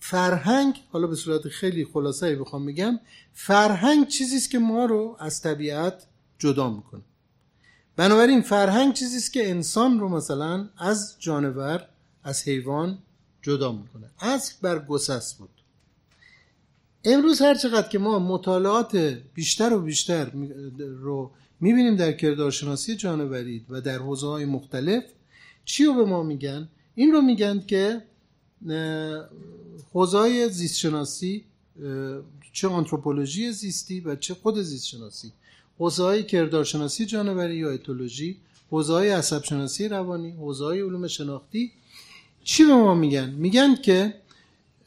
[0.00, 3.00] فرهنگ حالا به صورت خیلی خلاصه بخوام بگم
[3.32, 6.06] فرهنگ چیزی است که ما رو از طبیعت
[6.38, 7.02] جدا می‌کنه
[7.96, 11.86] بنابراین فرهنگ چیزی است که انسان رو مثلا از جانور
[12.24, 12.98] از حیوان
[13.42, 14.10] جدا می‌کنه.
[14.18, 15.48] از بر گسست بود.
[17.04, 18.96] امروز هر چقدر که ما مطالعات
[19.34, 20.30] بیشتر و بیشتر
[20.78, 21.30] رو
[21.60, 25.04] می‌بینیم در کردارشناسی جانوری و در حوزه های مختلف
[25.64, 28.02] چی رو به ما میگن؟ این رو میگن که
[29.92, 31.44] حوزه های زیستشناسی
[32.52, 35.32] چه آنتروپولوژی زیستی و چه خود زیستشناسی.
[35.78, 38.36] حوزه های کردارشناسی جانوری یا اتولوژی
[38.70, 41.72] حوزه های عصب شناسی روانی حوزه های علوم شناختی.
[42.44, 44.14] چی به ما میگن؟ میگن که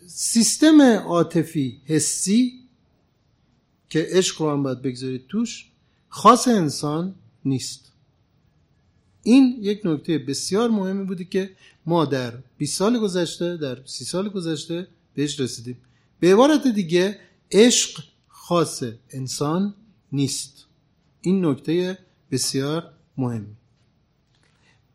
[0.08, 2.54] سیستم عاطفی حسی
[3.89, 5.65] که عشق رو هم باید بگذارید توش
[6.10, 7.91] خاص انسان نیست.
[9.23, 11.50] این یک نکته بسیار مهمی بوده که
[11.86, 15.78] ما در 20 سال گذشته در 30 سال گذشته بهش رسیدیم.
[16.19, 17.19] به عبارت دیگه
[17.52, 19.73] عشق خاص انسان
[20.12, 20.66] نیست.
[21.28, 21.98] این نکته
[22.32, 23.56] بسیار مهمی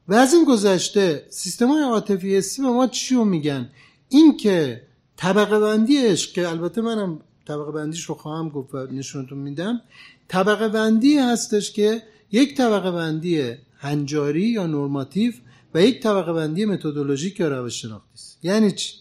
[0.09, 3.71] و از این گذشته سیستم های عاطفی حسی به ما چی رو میگن؟
[4.09, 4.83] این که
[5.17, 9.81] طبقه بندی عشق که البته منم طبقه بندیش رو خواهم گفت و نشونتون میدم
[10.29, 15.33] طبقه بندی هستش که یک طبقه بندی هنجاری یا نرماتیو
[15.75, 18.39] و یک طبقه بندی متدولوژیک یا روش شناختی است.
[18.43, 18.95] یعنی چی؟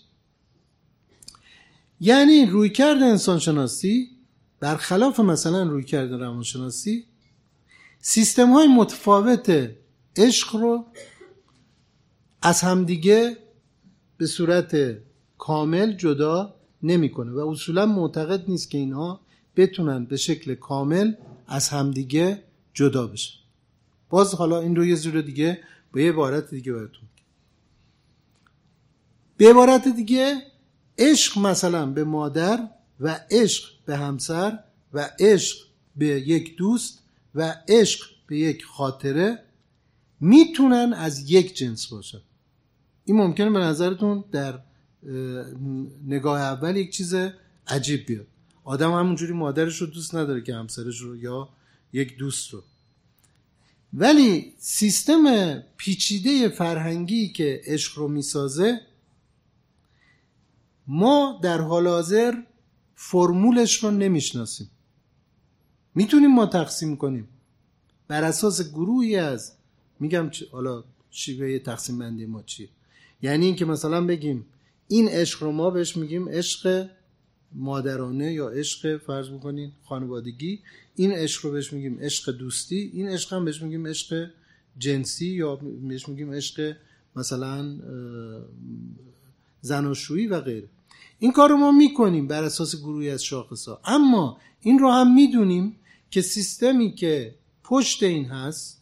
[1.99, 4.09] یعنی رویکرد انسان شناسی
[4.59, 7.05] برخلاف مثلا رویکرد روانشناسی
[8.01, 9.71] سیستم های متفاوت
[10.17, 10.85] عشق رو
[12.41, 13.37] از همدیگه
[14.17, 14.77] به صورت
[15.37, 19.21] کامل جدا نمی‌کنه و اصولا معتقد نیست که اینها
[19.55, 21.13] بتونن به شکل کامل
[21.47, 23.39] از همدیگه جدا بشن.
[24.09, 25.61] باز حالا این رو یه زور دیگه
[25.93, 27.03] با یه عبارت دیگه براتون
[29.37, 30.41] به عبارت دیگه
[30.97, 32.67] عشق مثلا به مادر
[32.99, 34.59] و عشق به همسر
[34.93, 35.57] و عشق
[35.95, 37.00] به یک دوست
[37.35, 39.43] و عشق به یک خاطره
[40.19, 42.21] می‌تونن از یک جنس باشن
[43.05, 44.59] این ممکنه به نظرتون در
[46.07, 47.15] نگاه اول یک چیز
[47.67, 48.27] عجیب بیاد.
[48.63, 51.49] آدم همونجوری مادرش رو دوست نداره که همسرش رو یا
[51.93, 52.63] یک دوست رو.
[53.93, 55.23] ولی سیستم
[55.77, 58.81] پیچیده فرهنگی که عشق رو می‌سازه
[60.87, 62.33] ما در حال حاضر
[62.95, 64.69] فرمولش رو نمی‌شناسیم.
[65.95, 67.27] می‌تونیم ما تقسیم کنیم.
[68.07, 69.51] بر اساس گروهی از
[69.99, 72.69] میگم حالا شیوه تقسیم بندی ما چیه؟
[73.21, 74.45] یعنی اینکه مثلا بگیم
[74.87, 76.89] این عشق رو ما بهش میگیم عشق
[77.53, 80.59] مادرانه یا عشق فرض بکنین خانوادگی.
[80.95, 82.91] این عشق رو بهش میگیم عشق دوستی.
[82.93, 84.29] این عشق هم بهش میگیم عشق
[84.77, 86.75] جنسی یا بهش میگیم عشق
[87.15, 87.79] مثلا
[89.61, 90.67] زناشویی و غیره.
[91.19, 95.15] این کار رو ما می‌کنیم بر اساس گروهی از شاخص ها اما این رو هم
[95.15, 95.75] می‌دونیم
[96.11, 98.81] که سیستمی که پشت این هست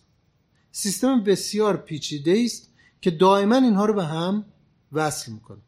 [0.71, 2.69] سیستم بسیار پیچیده است
[3.01, 4.45] که دائما اینها رو به هم
[4.91, 5.61] وصل می‌کنه.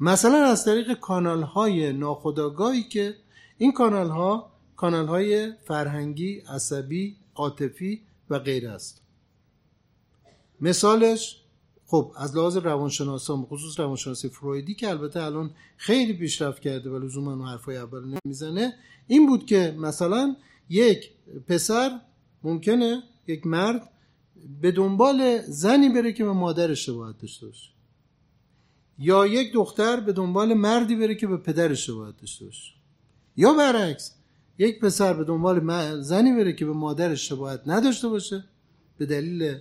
[0.00, 3.16] مثلا از طریق کانال های ناخداگاهی که
[3.58, 9.02] این کانال ها کانال های فرهنگی عصبی عاطفی و غیره است.
[10.60, 11.41] مثالش
[11.92, 17.32] خب از لحاظ روانشناسان خصوص روانشناسی فرویدی که البته الان خیلی پیشرفت کرده و لزوما
[17.32, 18.74] اون حرفای اول نمی‌زنه
[19.06, 20.36] این بود که مثلا
[20.68, 21.10] یک
[21.46, 22.00] پسر
[22.42, 23.90] ممکنه یک مرد
[24.60, 27.70] به دنبال زنی بره که به مادرش شباهت داشته باشه.
[28.98, 32.72] یا یک دختر به دنبال مردی بره که به پدرش شباهت داشته باشه.
[33.36, 34.14] یا برعکس
[34.58, 38.44] یک پسر به دنبال زنی بره که به مادرش شباهت نداشته باشه
[38.98, 39.58] به دلیل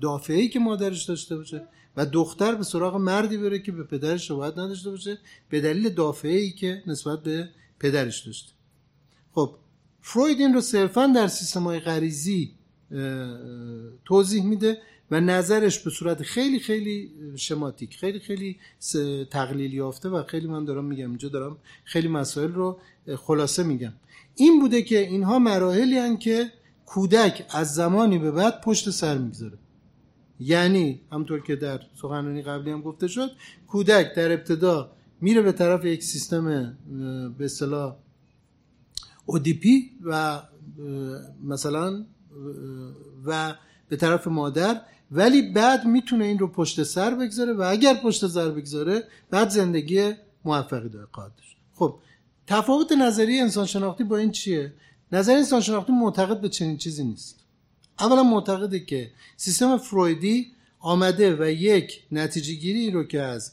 [0.00, 1.62] دافعی که مادرش داشته باشه
[1.96, 5.18] و دختر به سراغ مردی بره که به پدرش شباهت نداشته باشه
[5.48, 7.48] به دلیل دافعی که نسبت به
[7.80, 8.52] پدرش داشته.
[9.32, 9.54] خب
[10.00, 12.54] فروید این رو صرفا در سیستم های غریزی
[14.04, 14.78] توضیح میده
[15.10, 18.58] و نظرش به صورت خیلی خیلی شماتیک خیلی خیلی
[19.30, 22.78] تقلیل یافته و خیلی من دارم میگم اینجا دارم خیلی مسائل رو
[23.16, 23.92] خلاصه میگم.
[24.34, 26.52] این بوده که اینها مراحلی هن که
[26.90, 29.58] کودک از زمانی به بعد پشت سر می‌گذاره.
[30.40, 33.30] یعنی همطور که در سخنرانی قبلی هم گفته شد
[33.66, 36.76] کودک در ابتدا میره به طرف یک سیستم
[37.38, 37.96] به اصطلاح
[39.26, 40.42] اودیپی و
[41.44, 42.04] مثلا
[43.24, 43.54] و
[43.88, 48.48] به طرف مادر ولی بعد می‌تونه این رو پشت سر بگذاره و اگر پشت سر
[48.50, 50.12] بگذاره بعد زندگی
[50.44, 51.06] موفقی داره
[51.74, 51.98] خب
[52.46, 54.72] تفاوت نظری انسان شناختی با این چیه؟
[55.12, 57.40] نظر انسان شناختی معتقد به چنین چیزی نیست.
[58.00, 63.52] اولا معتقده که سیستم فرویدی آمده و یک نتیجه گیری رو که از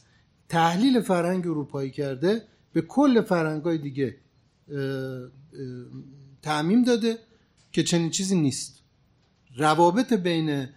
[0.50, 2.42] تحلیل فرهنگ اروپایی کرده
[2.74, 4.18] به کل فرهنگ های دیگه
[6.42, 7.18] تعمیم داده
[7.72, 8.84] که چنین چیزی نیست.
[9.58, 10.70] روابط بین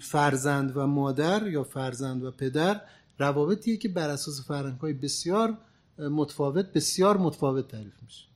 [0.00, 2.80] فرزند و مادر یا فرزند و پدر
[3.18, 5.58] روابطیه که بر اساس فرهنگ های بسیار
[5.98, 8.26] متفاوت بسیار متفاوت تعریف میشه.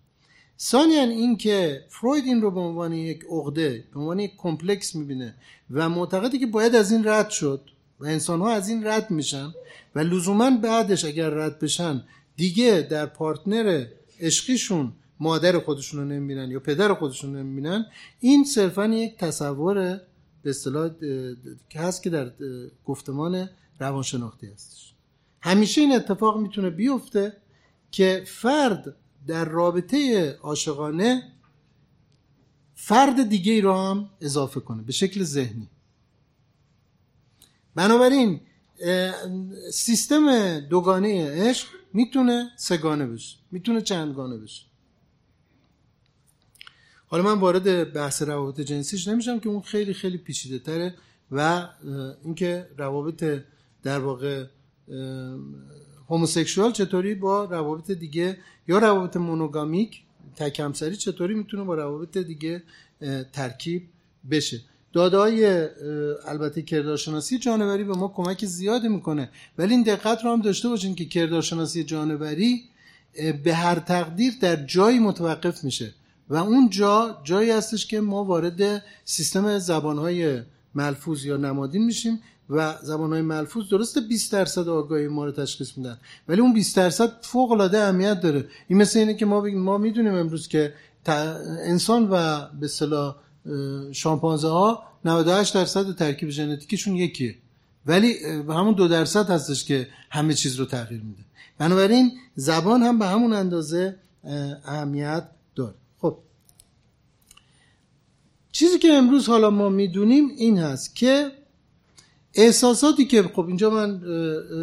[0.61, 5.35] ثانیا این که فروید این رو به عنوان یک عقده به عنوان یک complex می‌بینه
[5.71, 7.71] و معتقده که باید از این رد شد
[8.01, 9.55] و انسان ها از این رد میشن
[9.95, 12.03] و لزوما بعدش اگر رد بشن
[12.37, 13.87] دیگه در partner
[14.21, 17.87] عشقیشون مادر خودشون رو نمی‌بینن یا پدر خودشون رو نمی‌بینن
[18.21, 20.01] این صرفا یک تصور
[20.43, 20.91] به اصطلاح
[21.75, 22.33] هست که در
[22.85, 23.49] گفتمان
[23.81, 24.95] روانشناختی هستش.
[25.41, 27.37] همیشه این اتفاق می‌تونه بیفته
[27.91, 31.33] که فرد در رابطه عاشقانه
[32.75, 35.69] فرد دیگه ای رو هم اضافه کنه به شکل ذهنی.
[37.75, 38.41] بنابراین
[39.73, 44.65] سیستم دوگانه عشق می‌تونه سگانه بشه می‌تونه چندگانه بشه.
[47.07, 50.95] حالا من وارد بحث روابط جنسیش نمیشم که اون خیلی خیلی پیچیده تره
[51.31, 51.69] و
[52.25, 53.43] اینکه روابط
[53.83, 54.47] در واقع
[56.11, 60.03] هوموسکشوال چطوری با روابط دیگه یا روابط مونوگامیک
[60.37, 62.63] تکمسری چطوری می‌تونه با روابط دیگه
[63.33, 63.83] ترکیب
[64.31, 64.61] بشه؟
[64.93, 65.69] دادای
[66.27, 69.31] البته کردارشناسی جانوری به ما کمک زیادی می‌کنه.
[69.59, 72.65] ولی این دقت رو هم داشته باشین که کردارشناسی جانوری
[73.45, 75.95] به هر تقدیر در جایی متوقف میشه
[76.29, 80.43] و اون جا جایی هستش که ما وارد سیستم زبانهای
[80.75, 85.99] ملفوظ یا نمادین میشیم و زبانهای ملفوظ درسته 20 درصد آگاهی ما رو تشخیص میدن.
[86.29, 88.49] ولی اون 20 درصد فوق العاده اهمیت داره.
[88.69, 90.75] این مثل اینه که ما ما می‌دونیم امروز که
[91.07, 93.17] انسان و به اصطلاح
[93.93, 97.35] شامپانزه ها 98 درصد ترکیب ژنتیکشون یکیه.
[97.87, 98.15] ولی
[98.49, 101.23] همون دو درصد هستش که همه چیز رو تغییر میده.
[101.59, 103.97] بنابراین زبان هم به همون اندازه
[104.65, 105.75] اهمیت داره.
[106.01, 106.19] خب.
[108.53, 111.33] چیزی که امروز حالا ما می‌دونیم این هست که
[112.35, 114.03] احساساتی که خب اینجا من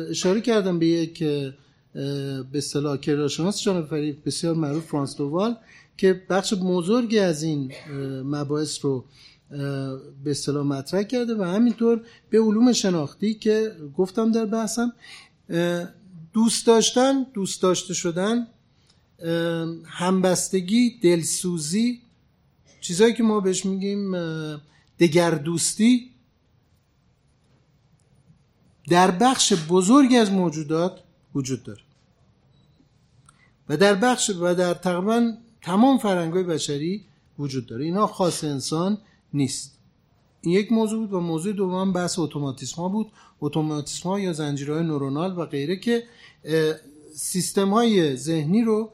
[0.10, 5.56] اشاره کردم به یک به اصطلاح کراشناس جانفری بسیار معروف فرانس دووال
[5.98, 7.72] که بخش بزرگی از این
[8.26, 9.06] مباحث رو
[10.24, 14.94] به اصطلاح مطرح کرده و همینطور به علوم شناختی که گفتم در بحثم
[16.34, 18.48] دوست داشتن دوست داشته شدن
[19.86, 22.02] همبستگی دلسوزی
[22.82, 24.16] چیزهایی که ما بهش میگیم
[25.00, 26.10] دگر دوستی
[28.90, 31.04] در بخش بزرگی از موجودات
[31.36, 31.82] وجود داره.
[33.70, 37.06] و در بخش و در تقریبا تمام فرنگای بشری
[37.40, 37.86] وجود داره.
[37.86, 38.98] اینا خاص انسان
[39.34, 39.78] نیست.
[40.42, 43.12] این یک موضوع بود و موضوع دوم بحث اتوماتیسم ها بود.
[43.42, 46.04] اتوماتیسم ها یا زنجیرهای نورونال و غیره که
[47.14, 48.92] سیستم های ذهنی رو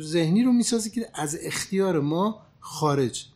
[0.00, 3.26] ذهنی رو می‌سازه که از اختیار ما خارج.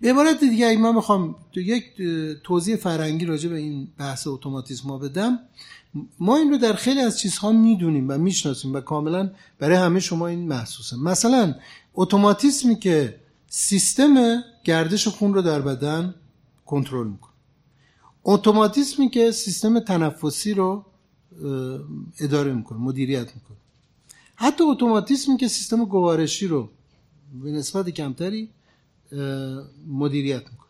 [0.00, 1.84] به عبارت دیگه اگه من بخوام یک
[2.44, 5.38] توضیح فرنگی راجع به این بحث اتوماتیسم ها بدم.
[6.20, 10.26] ما این رو در خیلی از چیزها می‌دونیم و می‌شناسیم و کاملا برای همه شما
[10.26, 10.96] این محسوسه.
[10.96, 11.54] مثلا
[11.94, 16.14] اتوماتیسمی که سیستم گردش خون رو در بدن
[16.66, 17.32] کنترل می‌کنه.
[18.24, 20.84] اتوماتیسمی که سیستم تنفسی رو
[22.20, 23.56] اداره می‌کنه مدیریت می‌کنه.
[24.34, 26.68] حتی اتوماتیسمی که سیستم گوارشی رو
[27.42, 28.48] به نسبت کمتری
[29.86, 30.68] مدیریت می‌کنه.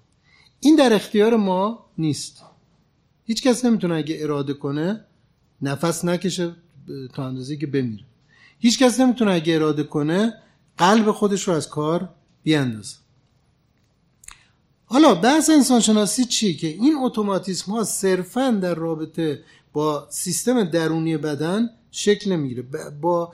[0.61, 2.43] این در اختیار ما نیست.
[3.25, 5.05] هیچ کس نمی‌تونه اگه اراده کنه
[5.63, 6.55] نفس نکشه
[7.15, 8.05] تا اندازه که بمیره.
[8.59, 10.35] هیچ کس نمی‌تونه اگه اراده کنه
[10.79, 12.09] قلب خودش رو از کار
[12.43, 12.97] بیاندازه.
[14.85, 21.71] حالا بحث انسانشناسی چی؟ که این اتوماتیسم ها صرفا در رابطه با سیستم درونی بدن
[21.91, 22.63] شکل نمی‌گیره.
[23.01, 23.33] با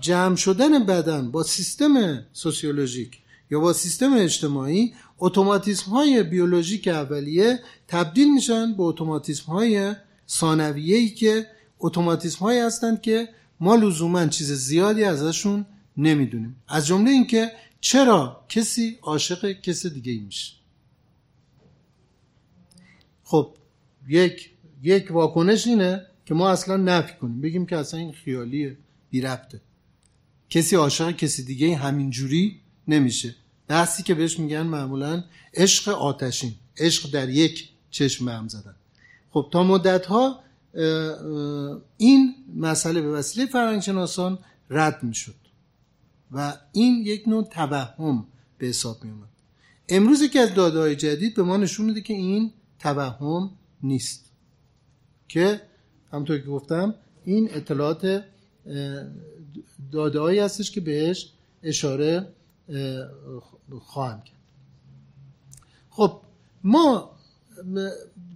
[0.00, 3.18] جمع شدن بدن با سیستم سوسیولوژیک.
[3.50, 9.94] یا با سیستم اجتماعی اتوماتیسم های بیولوژیک اولیه تبدیل میشن به اتوماتیسم های
[10.28, 11.46] ثانویه ای که
[11.78, 13.28] اتوماتیسم هایی هستند که
[13.60, 16.56] ما لزوما چیز زیادی ازشون نمی‌دونیم.
[16.68, 20.52] از جمله اینکه چرا کسی عاشق کسی دیگه ای میشه؟
[23.24, 23.54] خب
[24.08, 24.50] یک
[24.82, 27.40] یک واکنش اینه که ما اصلا نفی کنیم.
[27.40, 28.78] بگیم که اصلا این خیالیه
[29.10, 29.60] بی ربطه.
[30.50, 33.34] کسی عاشق کسی دیگه همینجوری نمیشه.
[33.68, 35.24] بحثی که بهش میگن معمولا
[35.54, 36.54] عشق آتشین.
[36.78, 38.74] عشق در یک چشم هم زدن.
[39.30, 40.40] خب تا مدت ها
[41.96, 44.38] این مسئله به وسیله فرهنگشناسان
[44.70, 45.34] رد می‌شد
[46.32, 48.26] و این یک نوع توهم
[48.58, 49.28] به حساب می اومد
[49.88, 53.50] امروز که از داده های جدید به ما نشون میده که این توهم
[53.82, 54.24] نیست
[55.28, 55.60] که
[56.12, 58.24] همطور که گفتم این اطلاعات
[59.92, 61.32] داده هایی هستش که بهش
[61.62, 62.28] اشاره
[63.80, 64.36] خواهم کرد.
[65.90, 66.20] خب
[66.64, 67.10] ما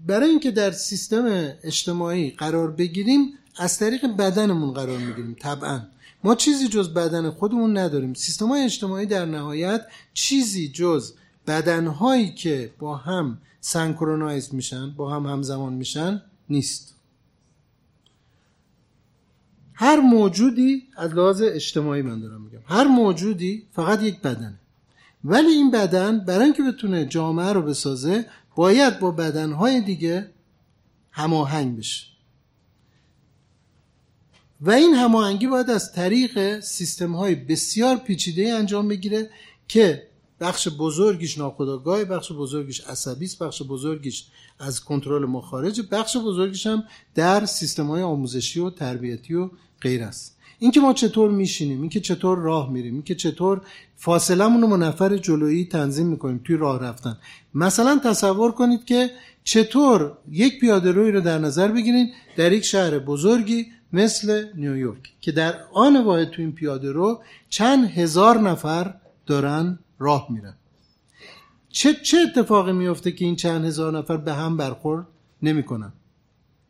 [0.07, 1.25] برای اینکه در سیستم
[1.63, 5.81] اجتماعی قرار بگیریم از طریق بدنمون قرار می‌گیریم طبعا.
[6.25, 8.15] ما چیزی جز بدن خودمون نداریم.
[8.15, 11.13] سیستم های اجتماعی در نهایت چیزی جز
[11.47, 16.95] بدنهایی که با هم سنکرونایز میشن با هم همزمان میشن نیست.
[19.75, 22.59] هر موجودی از لحاظ اجتماعی من دارم میگم.
[22.67, 24.59] هر موجودی فقط یک بدنه.
[25.25, 30.31] ولی این بدن برای اینکه بتونه جامعه رو بسازه باید با بدنهای دیگه
[31.11, 32.07] هماهنگ بشه.
[34.61, 39.31] و این هماهنگی باید از طریق سیستم های بسیار پیچیده انجام بگیره
[39.69, 40.09] که
[40.43, 44.27] بخش بزرگیش ناخودآگاه بخش بزرگیش عصبی است بخش بزرگیش
[44.59, 46.85] از کنترل ما خارجه بخش بزرگیش هم
[47.15, 50.37] در سیستم های آموزشی و تربیتی و غیر است.
[50.59, 53.61] اینکه ما چطور میشینیم اینکه چطور راه میریم اینکه چطور
[53.97, 57.17] فاصلمون رو با نفر جلویی تنظیم می‌کنیم توی راه رفتن.
[57.55, 59.11] مثلا تصور کنید که
[59.45, 65.33] چطور یک پیاده روی رو در نظر بگیرید در یک شهر بزرگی مثل نیویورک که
[65.33, 68.95] در آن واحد تو این پیاده رو چند هزار نفر
[69.27, 70.55] دارن راه میرن
[71.69, 75.07] چه چه اتفاقی میفته که این چند هزار نفر به هم برخورد؟
[75.43, 75.93] نمی‌کنن.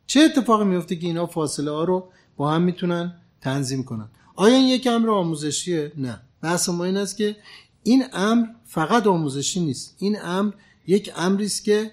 [0.07, 4.67] چه اتفاقی میفته که اینا فاصله ها رو با هم می‌تونن تنظیم کنن؟ آیا این
[4.67, 6.21] یک امر آموزشیه؟ نه.
[6.41, 7.35] بحث ما این است که
[7.83, 9.95] این امر فقط آموزشی نیست.
[9.99, 10.53] این امر
[10.87, 11.91] یک امری است که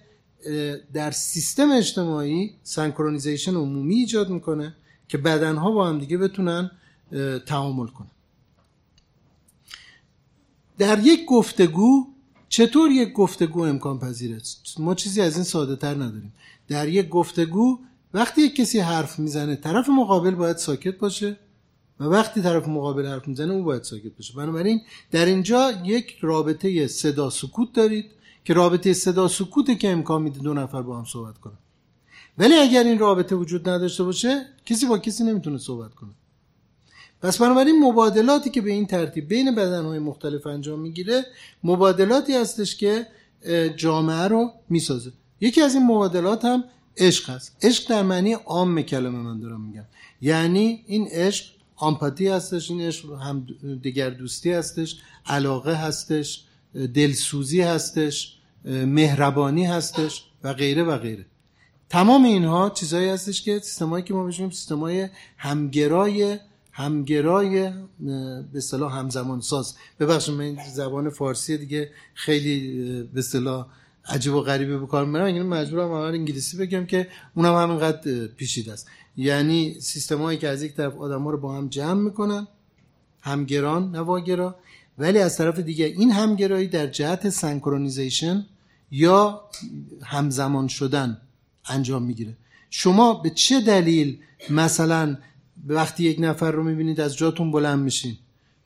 [0.93, 4.77] در سیستم اجتماعی سنکرونیزیشن عمومی ایجاد می‌کنه
[5.09, 6.71] که بدنها با هم دیگه بتونن
[7.47, 8.11] تعامل کنن.
[10.81, 12.07] در یک گفتگو
[12.49, 14.41] چطور یک گفتگو امکان پذیره؟
[14.79, 16.33] ما چیزی از این ساده تر نداریم.
[16.69, 17.79] در یک گفتگو
[18.15, 21.37] وقتی یک کسی حرف می‌زنه طرف مقابل باید ساکت باشه
[22.01, 24.35] و وقتی طرف مقابل حرف می‌زنه او باید ساکت باشه.
[24.35, 28.07] بنابراین در اینجا یک رابطه صدا سکوت دارید
[28.45, 31.59] که رابطه صدا سکوته که امکان میده دو نفر با هم صحبت کنن.
[32.39, 36.11] ولی اگر این رابطه وجود نداشته باشه کسی با کسی نمی‌تونه صحبت کنه.
[37.23, 41.27] پس بنابراین مبادلاتی که به این ترتیب بین بدنهای مختلف انجام می‌گیره
[41.65, 43.07] مبادلاتی هستش که
[43.77, 45.13] جامعه رو می‌سازه.
[45.41, 46.65] یکی از این مبادلات هم
[46.97, 49.85] عشق هست عشق در معنی عام کلمه من دارم میگم.
[50.23, 51.45] یعنی این عشق
[51.77, 53.47] آمپاتی هستش این عشق هم
[53.83, 56.45] دیگر دوستی هستش علاقه هستش
[56.95, 61.27] دلسوزی هستش مهربانی هستش و غیره و غیره.
[61.89, 66.39] تمام اینها چیزهایی هستش که سیستمایی که ما بهشون سیستمای همگرای
[66.73, 73.67] همگرای به اصطلاح همزمان ساز ببخشید من زبان فارسی دیگه خیلی به اصطلاح
[74.07, 75.27] عجیب و غریبه به کار می‌برم.
[75.29, 78.89] یعنی مجبورم اول انگلیسی بگم که اونم همینقدر پیچیده است.
[79.17, 82.49] یعنی سیستمایی که از یک طرف آدما رو با هم جمع می‌کنن
[83.21, 84.57] همگران نواگرا
[84.99, 88.47] ولی از طرف دیگه این همگرایی در جهت سنکرونیزیشن
[88.91, 89.45] یا
[90.03, 91.21] همزمان شدن
[91.67, 92.37] انجام می‌گیره.
[92.71, 94.19] شما به چه دلیل
[94.51, 95.17] مثلا
[95.67, 98.17] وقتی یک نفر رو می‌بینید از جاتون بلند میشین.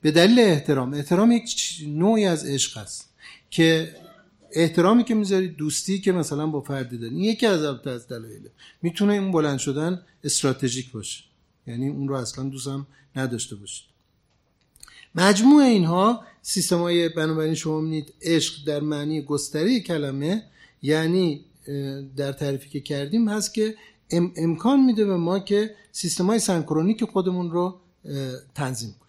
[0.01, 0.93] به دلیل احترام.
[0.93, 3.09] احترام یک نوعی از عشق است
[3.49, 3.95] که
[4.51, 9.31] احترامی که می‌ذارید دوستی که مثلا با فردی دارین یکی از از دلایله می‌تونه این
[9.31, 11.23] بلند شدن استراتژیک باشه.
[11.67, 13.85] یعنی اون رو اصلا دوستم نداشته باشید.
[15.15, 20.43] مجموع اینها سیستم های بنابراین شما می‌بینید عشق در معنی گستری کلمه
[20.81, 21.45] یعنی
[22.15, 23.75] در تعریفی که کردیم هست که
[24.11, 27.79] امکان میده به ما که سیستم های synchronic خودمون رو
[28.55, 29.05] تنظیم کنیم.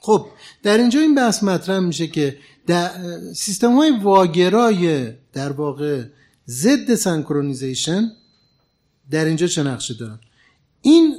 [0.00, 0.26] خب
[0.62, 2.90] در اینجا این بحث مطرح میشه که در
[3.34, 6.04] سیستم های واگرای در واقع
[6.48, 8.12] ضد synchronization
[9.10, 10.18] در اینجا چه نقشی دارن؟
[10.82, 11.16] این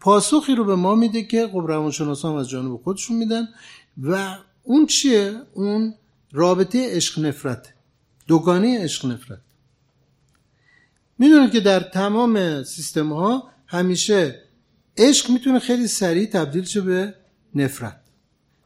[0.00, 3.48] پاسخی رو به ما میده که خب روانشناسان از جانب خودشون میدن
[4.02, 5.94] و اون چیه؟ اون
[6.32, 7.74] رابطه عشق نفرت
[8.26, 9.40] دوگانه عشق نفرت.
[11.18, 14.42] می‌دونید که در تمام سیستم ها همیشه
[14.96, 17.14] عشق می‌تونه خیلی سریع تبدیل شه به
[17.54, 18.00] نفرت.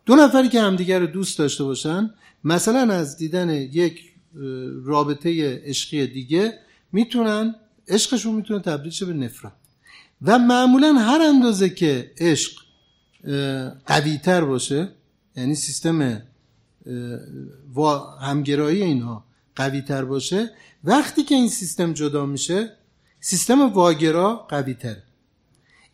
[0.07, 2.11] دو نفری که همدیگر رو دوست داشته باشن
[2.45, 4.01] مثلا از دیدن یک
[4.85, 6.59] رابطه عشقی دیگه
[6.93, 7.55] می‌تونن
[7.89, 9.53] عشقشون می‌تونه تبدیل شه به نفرت.
[10.23, 12.53] و معمولا هر اندازه که عشق
[13.87, 14.89] قوی تر باشه
[15.37, 16.23] یعنی سیستم
[18.21, 19.25] همگرایی اینها
[19.57, 20.51] قوی تر باشه
[20.87, 22.73] وقتی که این سیستم جدا میشه
[23.21, 24.97] سیستم واگرا قوی تر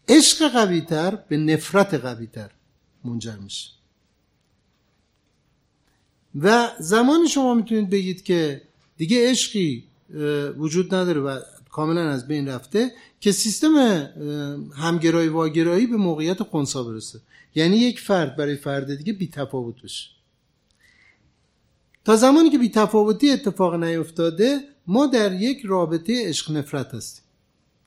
[0.09, 2.51] عشق قوی تر به نفرت قوی تر
[3.05, 3.71] منجر میشه.
[6.41, 8.63] و زمانی شما می‌تونید بگید که
[8.97, 9.85] دیگه عشقی
[10.57, 11.39] وجود نداره و
[11.71, 13.75] کاملا از بین رفته که سیستم
[14.77, 17.21] همگرایی واگرایی به موقعیت خونسا برسه.
[17.55, 20.11] یعنی یک فرد برای فرد دیگه بی تفاوت بشه.
[22.05, 27.25] تا زمانی که بی تفاوتی اتفاق نیفتاده ما در یک رابطه عشق نفرت هستیم.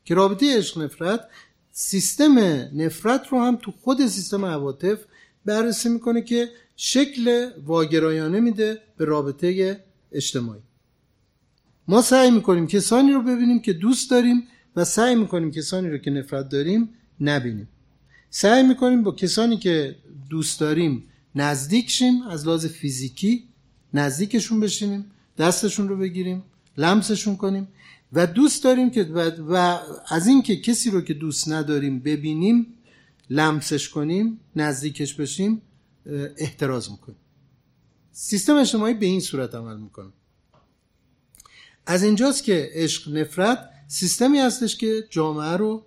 [0.05, 1.27] که رابطه عشق نفرت
[1.71, 2.39] سیستم
[2.73, 4.99] نفرت رو هم تو خود سیستم عواطف
[5.45, 10.61] بررسی می‌کنه که شکل واگرایانه میده به رابطه اجتماعی.
[11.87, 16.11] ما سعی می‌کنیم کسانی رو ببینیم که دوست داریم و سعی می‌کنیم کسانی رو که
[16.11, 16.89] نفرت داریم
[17.21, 17.67] نبینیم.
[18.29, 19.95] سعی می‌کنیم با کسانی که
[20.29, 21.03] دوست داریم
[21.35, 23.43] نزدیک شیم از لحاظ فیزیکی
[23.93, 26.43] نزدیکشون بشینیم دستشون رو بگیریم.
[26.77, 27.67] لمسشون کنیم
[28.13, 29.03] و دوست داریم که
[29.49, 32.67] و از اینکه کسی رو که دوست نداریم ببینیم
[33.29, 35.61] لمسش کنیم نزدیکش بشیم
[36.37, 37.17] احتراز می‌کنیم.
[38.11, 40.09] سیستم اجتماعی به این صورت عمل می‌کنه.
[41.85, 45.85] از اینجاست که عشق نفرت سیستمی هستش که جامعه رو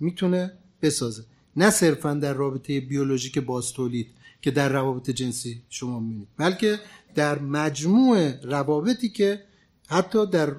[0.00, 1.24] می‌تونه بسازه.
[1.56, 4.06] نه صرفا در رابطه بیولوژیک باز تولید
[4.42, 6.80] که در روابط جنسی شما می‌بینید بلکه
[7.14, 9.42] در مجموع روابطی که
[9.88, 10.56] حتی در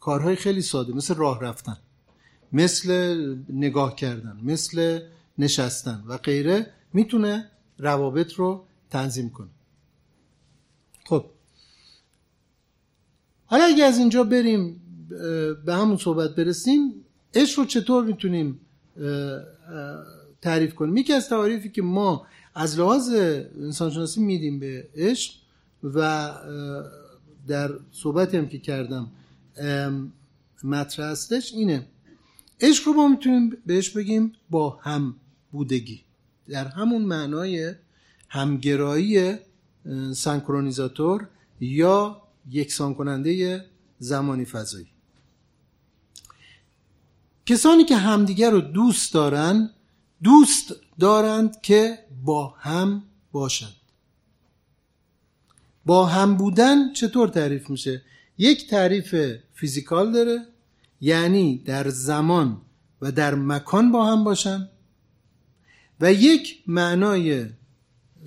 [0.00, 1.76] کارهای خیلی ساده مثل راه رفتن
[2.52, 3.16] مثل
[3.48, 5.00] نگاه کردن مثل
[5.38, 9.48] نشستن و غیره می‌تونه روابط رو تنظیم کنه.
[11.04, 11.24] خب.
[13.46, 14.80] حالا اگه از اینجا بریم
[15.66, 18.60] به همون صحبت برسیم عشق رو چطور می‌تونیم
[20.42, 23.10] تعریف کنیم؟ یکی از تعریفی که ما از لحاظ
[23.60, 25.34] انسانشناسی میدیم به عشق
[25.82, 26.30] و
[27.48, 29.10] در صحبتی هم که کردم
[30.64, 31.86] مطرح هستش اینه.
[32.60, 35.16] عشق رو ما می‌تونیم بهش بگیم با هم
[35.52, 36.00] بودگی.
[36.48, 37.74] در همون معنای
[38.28, 39.34] همگرایی
[40.14, 41.28] سنکرونیزاتور
[41.60, 43.64] یا یکسان کننده
[43.98, 44.86] زمانی فضایی.
[47.46, 49.70] کسانی که همدیگر رو دوست دارن
[50.22, 53.75] دوست دارند که با هم باشند
[55.86, 58.02] با هم بودن چطور تعریف میشه؟
[58.38, 59.14] یک تعریف
[59.54, 60.46] فیزیکال داره
[61.00, 62.60] یعنی در زمان
[63.02, 64.68] و در مکان با هم باشن.
[66.00, 67.46] و یک معنای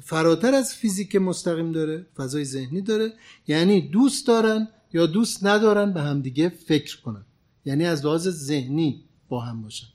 [0.01, 3.14] فراتر از فیزیک مستقیم داره فضای ذهنی داره.
[3.47, 7.26] یعنی دوست دارن یا دوست ندارن به همدیگه فکر کنن.
[7.66, 9.88] یعنی از لحاظ ذهنی با هم باشن.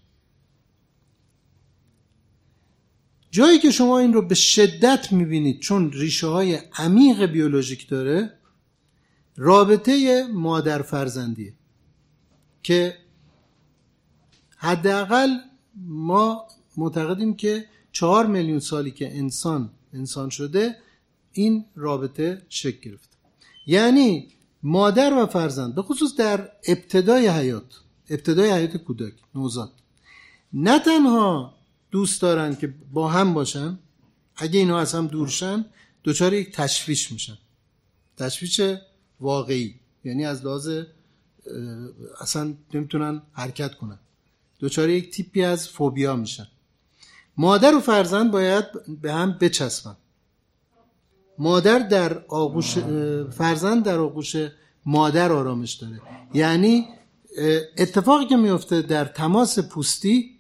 [3.35, 8.33] جایی که شما این رو به شدت می‌بینید چون ریشه های عمیق بیولوژیک داره
[9.37, 11.55] رابطه مادر فرزندیه
[12.63, 12.97] که
[14.57, 15.31] حداقل
[15.87, 20.77] ما معتقدیم که چهار میلیون سالی که انسان انسان شده
[21.33, 23.17] این رابطه شکل گرفته
[23.67, 24.29] یعنی
[24.63, 27.81] مادر و فرزند به خصوص در ابتدای حیات
[28.11, 29.73] ابتدای حیات کودک نوزاد
[30.53, 31.54] نه تنها
[31.95, 33.79] دوست دارن که با هم باشن
[34.37, 35.65] اگه اینا از هم دورشن
[36.05, 37.39] دچار یک تشویش میشن.
[38.17, 38.61] تشویش
[39.21, 39.75] واقعی
[40.05, 40.71] یعنی از لحاظ
[42.21, 43.99] اصلا نمی‌تونن حرکت کنن.
[44.61, 46.47] دچار یک تیپی از فوبیا میشن.
[47.37, 48.65] مادر و فرزند باید
[49.03, 49.97] به هم بچسبن.
[51.39, 52.79] مادر در آغوش
[53.31, 54.37] فرزند در آغوش
[54.87, 56.01] مادر آرامش داره.
[56.35, 56.89] یعنی
[57.79, 60.34] اتفاقی که میفته در تماس پوستی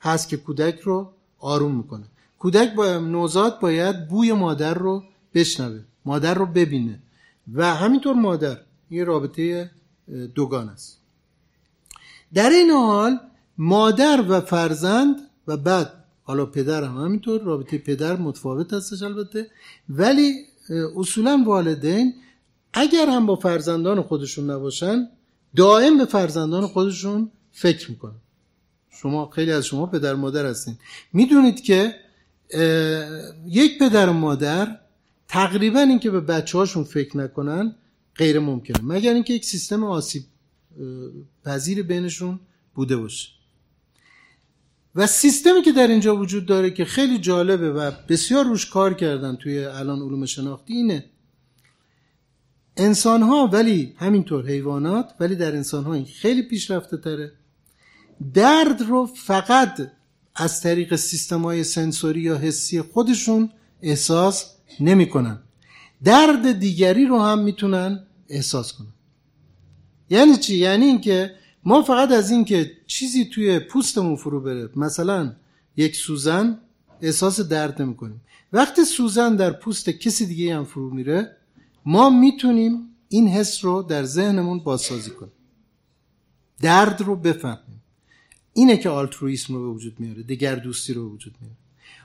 [0.00, 2.04] هست که کودک رو آروم می‌کنه.
[2.38, 6.98] کودک با نوزاد باید بوی مادر رو بشنوه مادر رو ببینه.
[7.54, 9.70] و همینطور مادر این رابطه
[10.34, 11.00] دوگان است.
[12.34, 13.18] در این حال
[13.58, 15.92] مادر و فرزند و بعد
[16.22, 19.50] حالا پدر هم همینطور رابطه پدر متفاوت هستش البته.
[19.88, 20.34] ولی
[20.96, 22.14] اصولا والدین
[22.72, 25.08] اگر هم با فرزندان خودشون نباشن
[25.56, 28.20] دائم به فرزندان خودشون فکر می‌کنن.
[29.02, 30.76] شما خیلی از شما پدر مادر هستین.
[31.12, 31.94] می‌دونید که
[33.46, 34.78] یک پدر و مادر
[35.28, 37.74] تقریبا اینکه به بچه هاشون فکر نکنن
[38.16, 38.78] غیر ممکنه.
[38.82, 40.22] مگر اینکه یک سیستم آسیب
[41.44, 42.40] پذیر بینشون
[42.74, 43.28] بوده باشه.
[44.94, 49.36] و سیستمی که در اینجا وجود داره که خیلی جالبه و بسیار روش کار کردن
[49.36, 51.04] توی الان علوم شناختی اینه.
[52.76, 57.32] انسان ها ولی همینطور حیوانات ولی در انسان ها این خیلی پیشرفته تره.
[58.34, 59.90] درد رو فقط
[60.34, 63.50] از طریق سیستم های سنسوری یا حسی خودشون
[63.82, 65.38] احساس نمی‌کنن.
[66.04, 68.92] درد دیگری رو هم می‌تونن احساس کنن.
[70.10, 75.32] یعنی چی؟ یعنی اینکه ما فقط از اینکه چیزی توی پوستمون فرو بره مثلا
[75.76, 76.58] یک سوزن
[77.00, 78.20] احساس درد نمی‌کنیم.
[78.52, 81.36] وقتی سوزن در پوست کسی دیگه هم فرو میره
[81.86, 85.32] ما می‌تونیم این حس رو در ذهنمون بازسازی کنیم.
[86.60, 87.79] درد رو بفهمیم.
[88.52, 91.56] اینه که آلترویسم رو به وجود میاره دیگر دوستی رو به وجود میاره.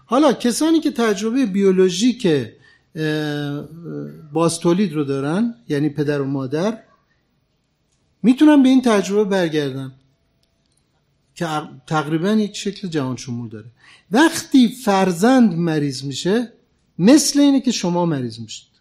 [0.05, 2.27] حالا کسانی که تجربه بیولوژیک
[4.33, 6.79] باستولید رو دارن یعنی پدر و مادر
[8.23, 9.93] می‌تونن به این تجربه برگردن
[11.35, 11.47] که
[11.87, 13.65] تقریبا یک شکل جهان شمول داره.
[14.11, 16.51] وقتی فرزند مریض میشه
[16.99, 18.74] مثل اینه که شما مریض میشید.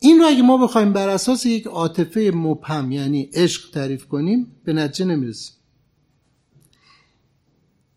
[0.00, 4.72] این رو اگه ما بخوایم بر اساس یک عاطفه مبهم یعنی عشق تعریف کنیم به
[4.72, 5.54] نتیجه نمی‌رسیم.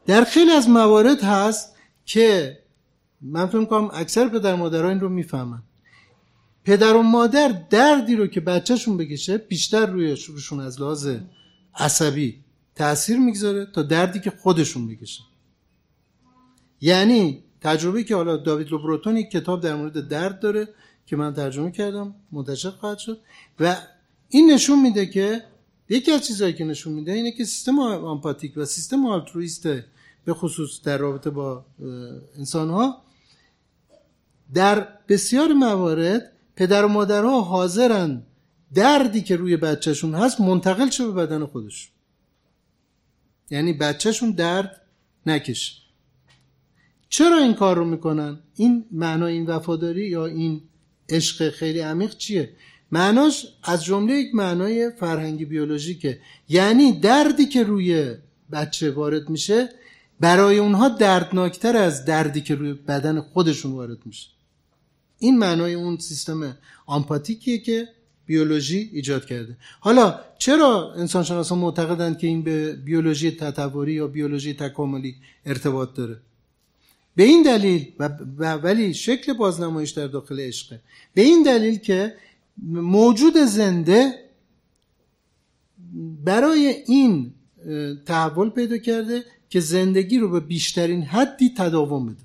[0.05, 1.75] در خیلی از موارد هست
[2.05, 2.57] که
[3.21, 5.63] من فکر کنم اکثر پدر مادرها این رو می‌فهمن.
[6.65, 11.15] پدر و مادر دردی رو که بچهشون بکشه بیشتر روی روشون از لحاظ
[11.75, 12.43] عصبی
[12.75, 15.23] تاثیر می‌گذاره تا دردی که خودشون بکشن
[16.81, 20.67] یعنی تجربه که حالا داوید لوبروتون یک کتاب در مورد درد داره
[21.05, 23.19] که من ترجمه کردم منتشر خواهد شد.
[23.59, 23.77] و
[24.29, 25.43] این نشون میده که
[25.89, 29.67] یکی از چیزهایی که نشون میده اینه که سیستم آمپاتیک و سیستم آلترویست
[30.25, 31.65] به خصوص در رابطه با
[32.37, 33.01] انسان ها
[34.53, 38.23] در بسیار موارد پدر و مادرها حاضرن
[38.73, 41.91] دردی که روی بچهشون هست منتقل شه به بدن خودشون
[43.49, 44.81] یعنی بچهشون درد
[45.25, 45.73] نکشه.
[47.09, 50.61] چرا این کار رو می‌کنن؟ این معنای این وفاداری یا این
[51.12, 52.49] عشق خیلی عمیق چیه؟
[52.91, 56.20] معناش از جمله یک معنای فرهنگی بیولوژیکه.
[56.49, 58.16] یعنی دردی که روی
[58.51, 59.70] بچه وارد میشه
[60.20, 64.28] برای اونها دردناکتر از دردی که روی بدن خودشون وارد میشه.
[65.20, 67.88] این معنای اون سیستم آمپاتیکیه که
[68.26, 69.57] بیولوژی ایجاد کرده.
[69.80, 76.18] حالا چرا انسان شناسان معتقدند که این به بیولوژی تطوری یا بیولوژی تکاملی ارتباط داره؟
[77.16, 77.91] به این دلیل
[78.38, 80.82] و ولی شکل بازنمایش در داخل عشقه.
[81.14, 82.16] به این دلیل که
[82.68, 84.14] موجود زنده
[86.26, 87.34] برای این
[88.05, 92.24] تحول پیدا کرده که زندگی رو به بیشترین حدی تداوم بده.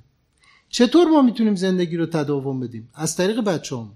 [0.69, 3.93] چطور ما می‌تونیم زندگی رو تداوم بدیم؟ از طریق بچه هم.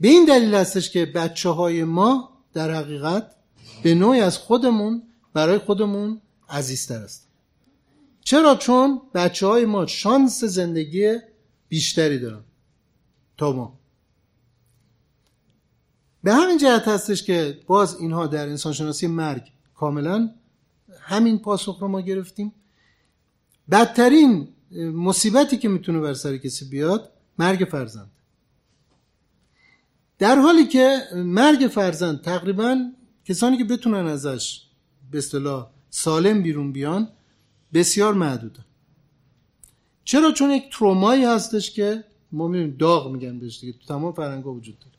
[0.00, 3.34] به این دلیل هستش که بچه های ما در حقیقت
[3.82, 5.02] به نوعی از خودمون
[5.34, 7.29] برای خودمون عزیزتر است
[8.30, 11.18] چرا؟ چون بچه های ما شانس زندگی
[11.68, 12.42] بیشتری دارن.
[13.36, 13.78] تا ما.
[16.24, 19.42] به همین جهت هستش که باز اینها در انسانشناسی مرگ
[19.74, 20.30] کاملا
[21.00, 22.52] همین پاسخ رو ما گرفتیم.
[23.70, 24.48] بدترین
[24.94, 28.10] مصیبتی که می‌تونه بر سر کسی بیاد مرگ فرزند.
[30.18, 32.92] در حالی که مرگ فرزند تقریبا
[33.24, 34.62] کسانی که بتونن ازش
[35.10, 37.08] به اصطلاح سالم بیرون بیان
[37.74, 38.64] بسیار محدودن
[40.04, 43.72] چرا؟ چون یک ترومایی هستش که ما می‌بینیم داغ میگن بهش دیگه.
[43.72, 44.92] تو تمام فرنگا وجود داره.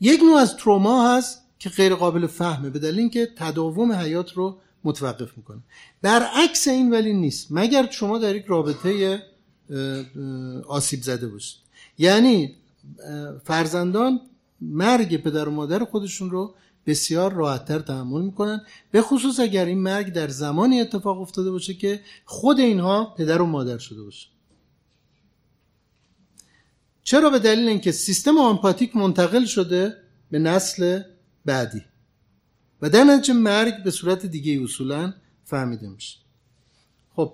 [0.00, 4.58] یک نوع از تروما هست که غیر قابل فهمه به دلیل اینکه تداوم حیات رو
[4.84, 5.58] متوقف می‌کنه.
[6.02, 7.46] برعکس این ولی نیست.
[7.50, 9.22] مگر شما در یک رابطه
[10.68, 11.58] آسیب زده باشید.
[11.98, 12.54] یعنی
[13.44, 14.20] فرزندان
[14.60, 16.54] مرگ پدر و مادر خودشون رو
[16.88, 18.60] بسیار راحتتر تحمل می‌کنن.
[18.90, 23.46] به خصوص اگر این مرگ در زمانی اتفاق افتاده باشه که خود اینها پدر و
[23.46, 24.28] مادر شده باشه.
[27.02, 29.96] چرا به دلیل اینکه سیستم آمپاتیک منتقل شده
[30.30, 31.02] به نسل
[31.44, 31.82] بعدی؟
[32.82, 35.14] و در نتیجه مرگ به صورت دیگه اصولا
[35.44, 36.18] فهمیده میشه.
[37.16, 37.32] خب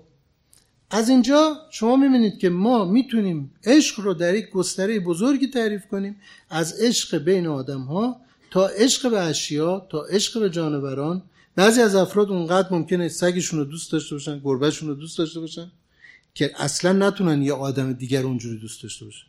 [0.89, 6.15] از اینجا شما می‌بینید که ما می‌تونیم عشق رو در یک گستره بزرگی تعریف کنیم.
[6.49, 8.24] از عشق بین آدم ها
[8.55, 11.23] تا عشق به اشیا تا عشق به جانوران.
[11.55, 15.71] بعضی از افراد اونقدر ممکنه سگشون رو دوست داشته باشن گربهشون رو دوست داشته باشن
[16.33, 19.27] که اصلا نتونن یه آدم دیگر اونجوری دوست داشته باشن.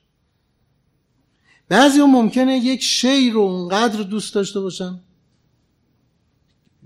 [1.68, 5.00] بعضی هم ممکنه یک شی رو اونقدر دوست داشته باشن.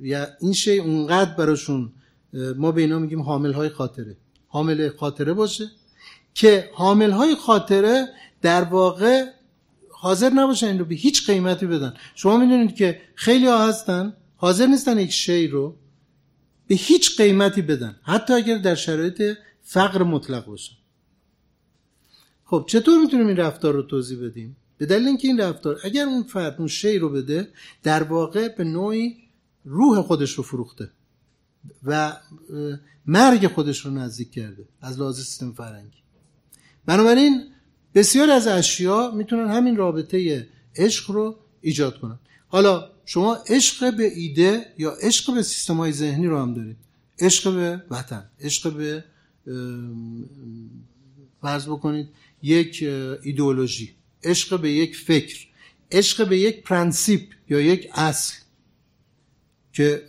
[0.00, 1.92] یا این شی اونقدر براشون
[2.56, 4.16] ما به اینا میگیم حامل های خاطره.
[4.48, 5.70] حامل خاطره باشه
[6.34, 8.08] که حامل های خاطره
[8.42, 9.24] در واقع
[10.00, 11.94] حاضر نباشن این به هیچ قیمتی بدن.
[12.14, 15.76] شما می‌دونید که خیلی ها هستن حاضر نیستن یک شی رو
[16.66, 19.22] به هیچ قیمتی بدن حتی اگر در شرایط
[19.62, 20.74] فقر مطلق باشن.
[22.44, 26.22] خب چطور می‌تونیم این رفتار رو توضیح بدیم؟ به دلیل اینکه این رفتار اگر اون
[26.22, 27.48] فرد اون شی رو بده
[27.82, 29.16] در واقع به نوعی
[29.64, 30.90] روح خودش رو فروخته
[31.84, 32.16] و
[33.06, 35.98] مرگ خودش رو نزدیک کرده از لحاظ سیستم فرنگی
[36.86, 37.52] بنابراین
[37.94, 42.18] بسیار از اشیا می‌تونن همین رابطه عشق رو ایجاد کنن.
[42.48, 46.76] حالا شما عشق به ایده یا عشق به سیستم های ذهنی رو هم دارید.
[47.18, 49.04] عشق به وطن عشق به
[51.40, 52.08] فرض بکنید
[52.42, 52.82] یک
[53.22, 53.94] ایدئولوژی.
[54.24, 55.46] عشق به یک فکر.
[55.92, 58.34] عشق به یک پرنسیپ یا یک اصل.
[59.72, 60.02] که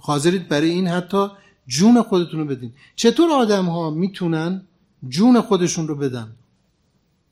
[0.00, 1.28] حاضرید برای این حتی
[1.66, 2.72] جون خودتون رو بدین.
[2.96, 4.66] چطور آدم ها می‌تونن
[5.08, 6.32] جون خودشون رو بدن؟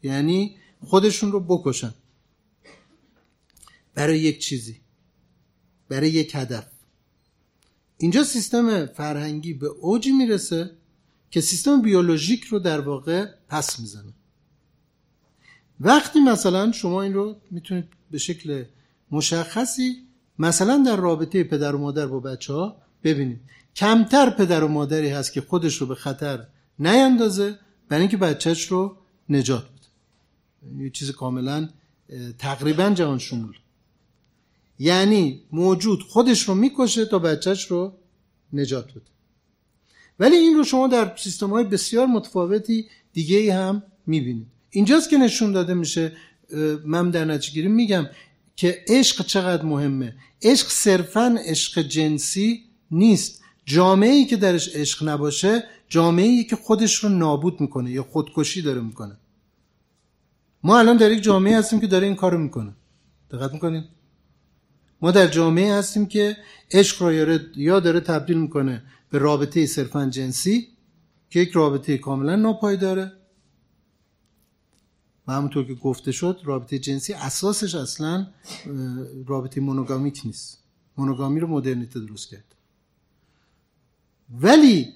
[0.05, 1.95] یعنی خودشون رو بکشن.
[3.95, 4.81] برای یک چیزی.
[5.89, 6.67] برای یک هدف.
[7.99, 10.71] اینجا سیستم فرهنگی به اوجی می‌رسه
[11.31, 14.15] که سیستم بیولوژیک رو در واقع پس می‌زنه.
[15.81, 18.65] وقتی مثلا شما این رو می‌تونید به شکل
[19.11, 19.97] مشخصی
[20.39, 23.41] مثلا در رابطه پدر و مادر با بچه ها ببینید.
[23.77, 26.47] کمتر پدر و مادری هست که خودش رو به خطر
[26.79, 28.97] نیندازه برای اینکه بچهش رو
[29.29, 29.74] نجات
[30.79, 31.69] یه چیز کاملا
[32.39, 33.57] تقریبا جهان شمول.
[34.79, 37.93] یعنی موجود خودش رو می‌کشه تا بچهش رو
[38.53, 39.01] نجات بده.
[40.19, 44.47] ولی این رو شما در سیستم های بسیار متفاوتی دیگه ای هم می‌بینید.
[44.71, 46.13] اینجاست که نشون داده میشه
[46.85, 48.07] من در نتیجه میگم
[48.57, 50.17] که عشق چقدر مهمه.
[50.43, 53.43] عشق صرفا عشق جنسی نیست.
[53.67, 58.63] جامعه ای که درش عشق نباشه جامعه ای که خودش رو نابود می‌کنه یا خودکشی
[58.63, 59.17] داره می‌کنه.
[60.65, 62.73] ما الان در یک جامعه هستیم که داره این کارو می‌کنه.
[63.31, 63.85] دقت می‌کنید
[65.01, 66.37] ما در جامعه هستیم که
[66.71, 67.13] عشق رو
[67.57, 70.69] یا داره تبدیل می‌کنه به رابطه صرفا جنسی
[71.31, 73.13] که یک رابطه کاملا ناپایداره.
[75.27, 78.27] و همونطور که گفته شد رابطه جنسی اساسش اصلا
[79.27, 80.65] رابطه مونوگامیک نیست.
[80.97, 82.55] مونوگامی رو مدرنیته درست کرد.
[84.31, 84.93] ولی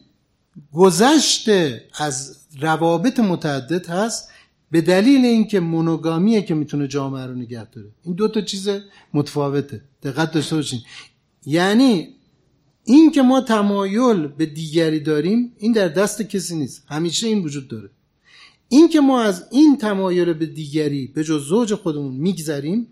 [0.73, 4.31] گذشته از روابط متعدد هست
[4.71, 7.89] به دلیل اینکه مونوگامیه که می‌تونه جامعه رو نگه داره.
[8.03, 8.69] این دو تا چیز
[9.15, 9.81] متفاوته.
[10.03, 10.81] دقت داشته باشین.
[11.47, 12.09] یعنی
[12.85, 16.85] این که ما تمایل به دیگری داریم این در دست کسی نیست.
[16.89, 17.91] همیشه این وجود داره.
[18.69, 22.87] این که ما از این تمایل به دیگری به جز زوج خودمون میگذریم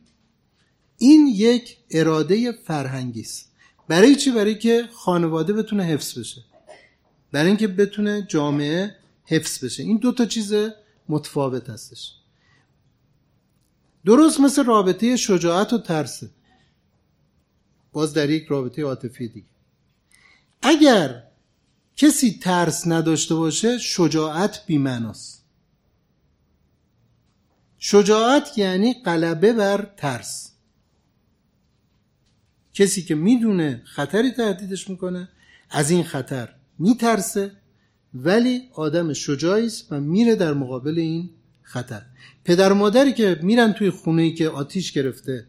[0.99, 3.53] این یک اراده فرهنگی است.
[3.89, 6.43] برای چی؟ برای که خانواده بتونه حفظ بشه.
[7.33, 9.83] برای اینکه بتونه جامعه حفظ بشه.
[9.83, 10.55] این دو تا چیز
[11.09, 12.13] متفاوت هستش.
[14.05, 16.31] درست مثل رابطه شجاعت و ترسه
[17.93, 19.47] باز در یک رابطه عاطفی دیگه.
[20.63, 21.23] اگر
[21.97, 25.45] کسی ترس نداشته باشه شجاعت بیمناست
[27.79, 30.53] شجاعت یعنی غلبه بر ترس.
[32.75, 35.29] کسی که می‌دونه خطری تهدیدش می‌کنه
[35.71, 37.53] از این خطر میترسه.
[38.15, 41.31] ولی آدم شجاعی است و میره در مقابل این
[41.63, 42.03] خطر.
[42.45, 45.47] پدر و مادری که میرن توی خونه ای که آتیش گرفته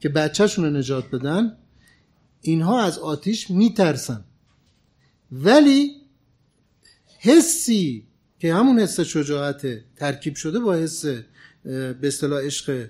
[0.00, 1.56] که بچهشون رو نجات بدن
[2.40, 4.24] اینها از آتیش میترسن.
[5.32, 5.92] ولی
[7.18, 8.06] حسی
[8.38, 11.04] که همون حس شجاعت ترکیب شده با حس
[11.64, 12.86] به اصطلاح عشق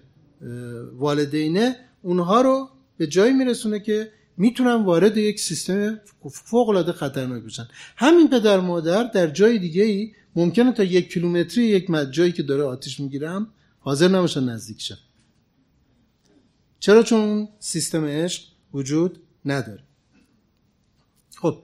[0.93, 6.01] والدینه اونها رو به جایی میرسونه که می‌تونن وارد یک سیستم
[6.33, 7.69] فوق العاده خطرناک بشن.
[7.97, 12.63] همین پدر مادر در جای دیگه ای ممکنه تا یک کیلومتری یک جایی که داره
[12.63, 14.99] آتیش می‌گیرم حاضر نباشن نزدیک شن.
[16.81, 18.43] چرا چون سیستم عشق
[18.75, 19.83] وجود نداره؟
[21.37, 21.59] خب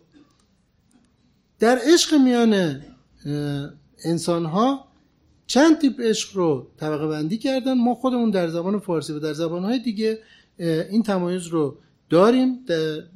[1.59, 2.83] در عشق میان
[4.05, 4.89] انسان ها
[5.47, 7.75] چند تیپ عشق رو طبقه بندی کردن.
[7.75, 10.19] ما خودمون در زبان فارسی و در زبان های دیگه
[10.59, 11.79] این تمایز رو
[12.11, 12.59] داریم.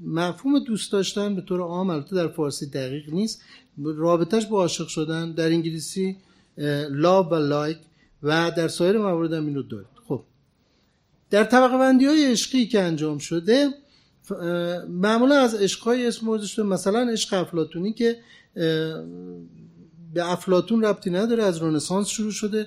[0.07, 3.43] مفهوم دوست داشتن به طور عام البته در فارسی دقیق نیست.
[3.85, 6.17] رابطش با عاشق شدن در انگلیسی
[6.91, 7.79] لاو و لایک
[8.23, 9.87] و در سایر موارد هم اینو دارید.
[10.09, 10.23] خب.
[11.31, 13.69] در طبقه بندی های عشقی که انجام شده
[14.89, 16.63] معمولا از عشقهای اسم شده.
[16.63, 18.17] مثلا عشق افلاتونی که
[20.15, 22.67] به افلاتون ربطی نداره از رنسانس شروع شده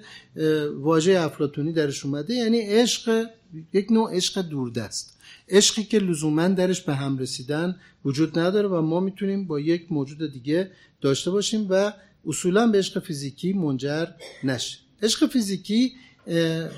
[0.76, 3.26] واژه افلاتونی درش اومده یعنی عشق
[3.74, 5.18] یک نوع عشق دوردست.
[5.50, 7.76] عشقی که لزوما درش به هم رسیدن
[8.06, 10.72] وجود نداره و ما می‌تونیم با یک موجود دیگه
[11.02, 11.94] داشته باشیم و
[12.26, 14.06] اصولا به عشق فیزیکی منجر
[14.44, 14.78] نشه.
[15.04, 15.94] عشق فیزیکی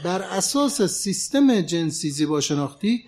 [0.04, 3.04] بر اساس سیستم جنسی زیبا شناختی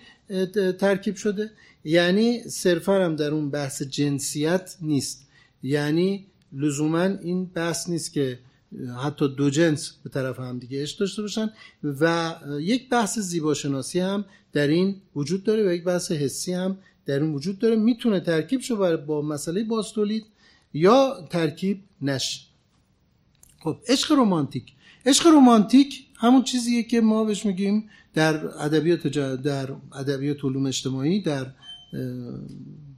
[0.80, 1.50] ترکیب شده.
[1.84, 5.26] یعنی صرفا هم در اون بحث جنسیت نیست.
[5.62, 6.26] یعنی
[6.56, 8.38] لزوما این بحث نیست که
[9.04, 11.50] حتی دو جنس به طرف هم دیگه عشق داشته باشن
[11.84, 17.20] و یک بحث زیباشناسی هم در این وجود داره و یک بحث حسی هم در
[17.20, 17.76] این وجود داره.
[17.76, 20.24] می‌تونه ترکیب شو با مسئله باستولید
[20.74, 22.40] یا ترکیب نشه.
[23.60, 24.72] خب عشق رومانتیک
[25.06, 29.06] عشق رومانتیک همون چیزیه که ما بهش میگیم در ادبیات
[29.42, 31.46] در ادبیات علوم اجتماعی در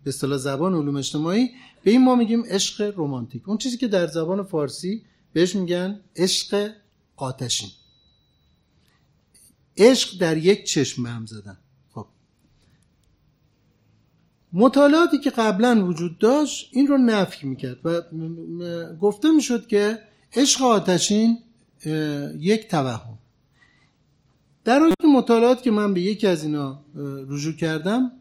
[0.05, 1.51] به اصطلاح زبان علوم اجتماعی
[1.85, 6.71] به این ما میگیم عشق رومانتیک اون چیزی که در زبان فارسی بهش میگن عشق
[7.17, 7.71] آتشین.
[9.77, 11.59] عشق در یک چشم هم زدن.
[11.95, 12.07] خب.
[14.53, 18.01] مطالعاتی که قبلا وجود داشت این رو نفی می‌کرد و
[19.01, 19.99] گفته می‌شد که
[20.37, 21.39] عشق آتشین
[22.39, 23.19] یک توهم.
[24.65, 26.85] در اون مطالعات که من به یکی از اینا
[27.29, 28.13] رجوع کردم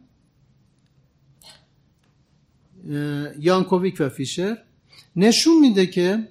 [3.40, 4.58] یانکوویک و فیشر.
[5.16, 6.28] نشون میده که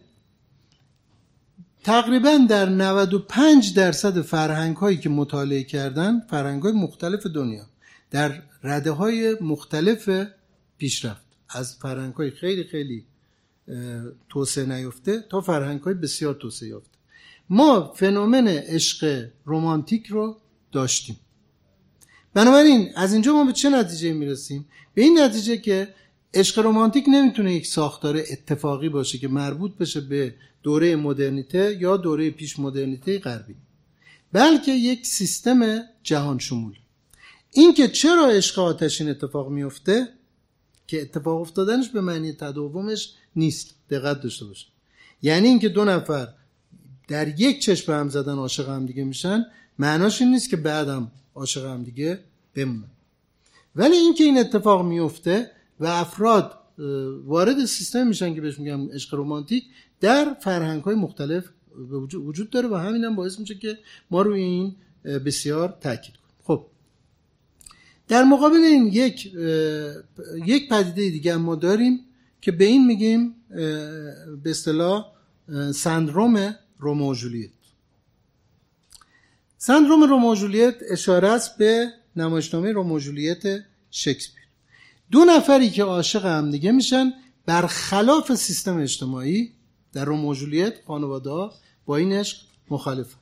[1.84, 7.66] تقریبا در 95 درصد فرهنگ هایی که مطالعه کردن فرهنگ های مختلف دنیا
[8.10, 10.26] در رده های مختلف
[10.78, 11.26] پیشرفت.
[11.48, 13.04] از فرهنگ های خیلی خیلی
[14.28, 16.98] توسعه نیفته تا فرهنگ های بسیار توسعه یافته.
[17.50, 20.36] ما فنومن عشق رومانتیک رو
[20.72, 21.16] داشتیم.
[22.34, 25.88] بنابراین از اینجا ما به چه نتیجه می‌رسیم؟ به این نتیجه که
[26.36, 32.30] عشق رمانتیک نمی‌تونه یک ساختار اتفاقی باشه که مربوط بشه به دوره مدرنیته یا دوره
[32.30, 33.54] پیش مدرنیته غربی
[34.32, 36.74] بلکه یک سیستم جهان شمول.
[37.52, 40.08] اینکه چرا عشق آتشین اتفاق میفته؟
[40.86, 43.74] که اتفاق افتادنش به معنی تداومش نیست.
[43.90, 44.66] دقت داشته باشه
[45.22, 46.28] یعنی اینکه دو نفر
[47.08, 49.46] در یک چشم هم زدن عاشق هم دیگه میشن
[49.78, 52.20] معناش این نیست که بعدم عاشق هم دیگه
[52.54, 52.90] بمونن.
[53.76, 55.50] ولی اینکه این اتفاق میفته
[55.80, 56.58] و افراد
[57.24, 59.64] وارد سیستم میشن که بهش میگم عشق رمانتیک
[60.00, 61.44] در فرهنگ های مختلف
[62.14, 63.78] وجود داره و همین هم باعث میشه که
[64.10, 66.66] ما روی این بسیار تاکید کنیم خب.
[68.08, 69.34] در مقابل این یک
[70.46, 72.00] یک پدیده دیگه ما داریم
[72.40, 73.34] که به این میگیم
[74.42, 75.06] به اصطلاح
[75.74, 77.50] سندروم رومو جولیت.
[79.58, 80.36] سندروم رومو
[80.90, 83.42] اشاره است به نمایشنامه رومو جولیت
[83.90, 84.45] شکسپیر.
[85.10, 87.12] دو نفری که عاشق هم دیگه میشن
[87.46, 89.52] برخلاف سیستم اجتماعی
[89.92, 91.54] در رومو جولیت خانواده
[91.86, 92.38] با این عشق
[92.70, 93.18] مخالفن.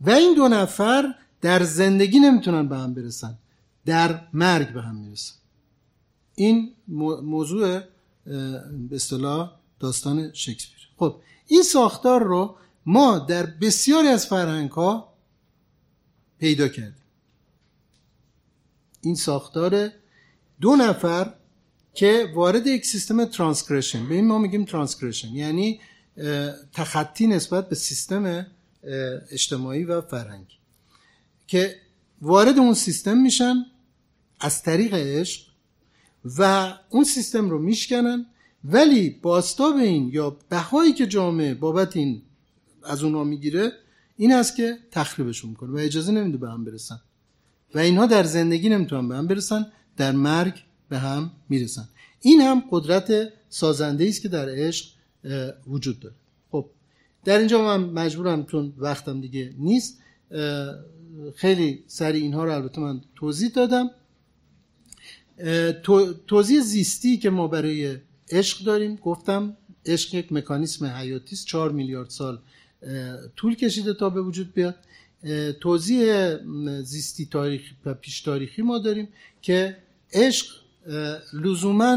[0.00, 3.38] و این دو نفر در زندگی نمی‌تونن به هم برسن
[3.84, 5.34] در مرگ به هم می‌رسن.
[6.34, 6.74] این
[7.22, 7.80] موضوع
[8.88, 9.50] به اصطلاح
[9.80, 10.88] داستان شکسپیر.
[10.96, 12.56] خب این ساختار رو
[12.86, 15.12] ما در بسیاری از فرهنگ ها
[16.38, 17.04] پیدا کردیم.
[19.00, 19.90] این ساختار
[20.60, 21.34] دو نفر
[21.94, 25.80] که وارد یک سیستم transgression به این ما میگیم transgression یعنی
[26.72, 28.46] تخطی نسبت به سیستم
[29.30, 30.54] اجتماعی و فرهنگی
[31.46, 31.76] که
[32.22, 33.54] وارد اون سیستم میشن
[34.40, 35.42] از طریق عشق
[36.38, 38.26] و اون سیستم رو میشکنن
[38.64, 42.22] ولی باستاب این یا بهایی که جامعه بابت این
[42.84, 43.72] از اونها می‌گیره
[44.16, 47.00] این است که تخریبشون می‌کنه و اجازه نمیده به هم برسن.
[47.74, 49.66] و اینها در زندگی نمی‌تونن به هم برسن.
[49.98, 50.54] در مرگ
[50.88, 51.88] به هم می‌رسن.
[52.20, 54.86] این هم قدرت سازنده است که در عشق
[55.66, 56.14] وجود داره.
[56.50, 56.66] خب
[57.24, 59.98] در اینجا من مجبورم چون وقتم دیگه نیست
[61.34, 63.90] خیلی سریع اینها رو البته من توضیح دادم.
[66.26, 67.96] توضیح زیستی که ما برای
[68.30, 71.46] عشق داریم گفتم عشق یک مکانیسم حیاتی است.
[71.46, 72.38] 4 میلیارد سال
[73.36, 74.76] طول کشیده تا به وجود بیاد.
[75.60, 76.36] توضیح
[76.82, 79.08] زیستی تاریخی و پیش تاریخی ما داریم
[79.42, 79.76] که
[80.12, 80.46] عشق
[81.32, 81.96] لزوما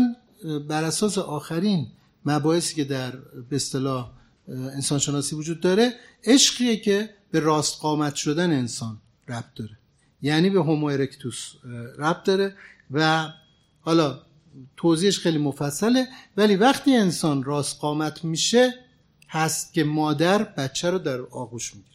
[0.67, 1.87] بر اساس آخرین
[2.25, 3.11] مباحثی که در
[3.49, 4.11] به اصطلاح
[4.47, 5.93] انسانشناسی وجود داره
[6.23, 8.97] عشقیه که به راست قامت شدن انسان
[9.27, 9.77] ربط داره.
[10.21, 11.51] یعنی به هومو ارکتوس
[11.97, 12.55] ربط داره
[12.91, 13.29] و
[13.81, 14.21] حالا
[14.77, 16.07] توضیحش خیلی مفصله
[16.37, 18.73] ولی وقتی انسان راست قامت میشه
[19.29, 21.91] هست که مادر بچه رو در آغوش می‌گیره.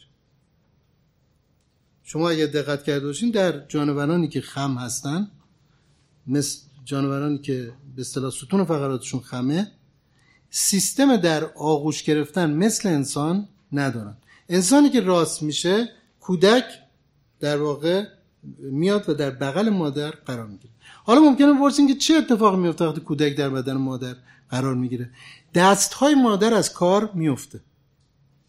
[2.03, 5.31] شما اگر دقت کرده باشین در جانورانی که خم هستن
[6.27, 9.71] مثل جانورانی که به اصطلاح ستون فقراتشون خمه
[10.49, 14.17] سیستم در آغوش گرفتن مثل انسان ندارن.
[14.49, 16.63] انسانی که راست میشه کودک
[17.39, 18.05] در واقع
[18.59, 20.73] میاد و در بغل مادر قرار می‌گیره.
[21.03, 24.15] حالا ممکنه بپرسین که چه اتفاقی میفته وقتی کودک در بدن مادر
[24.49, 25.09] قرار می‌گیره؟
[25.53, 27.59] دست های مادر از کار میفته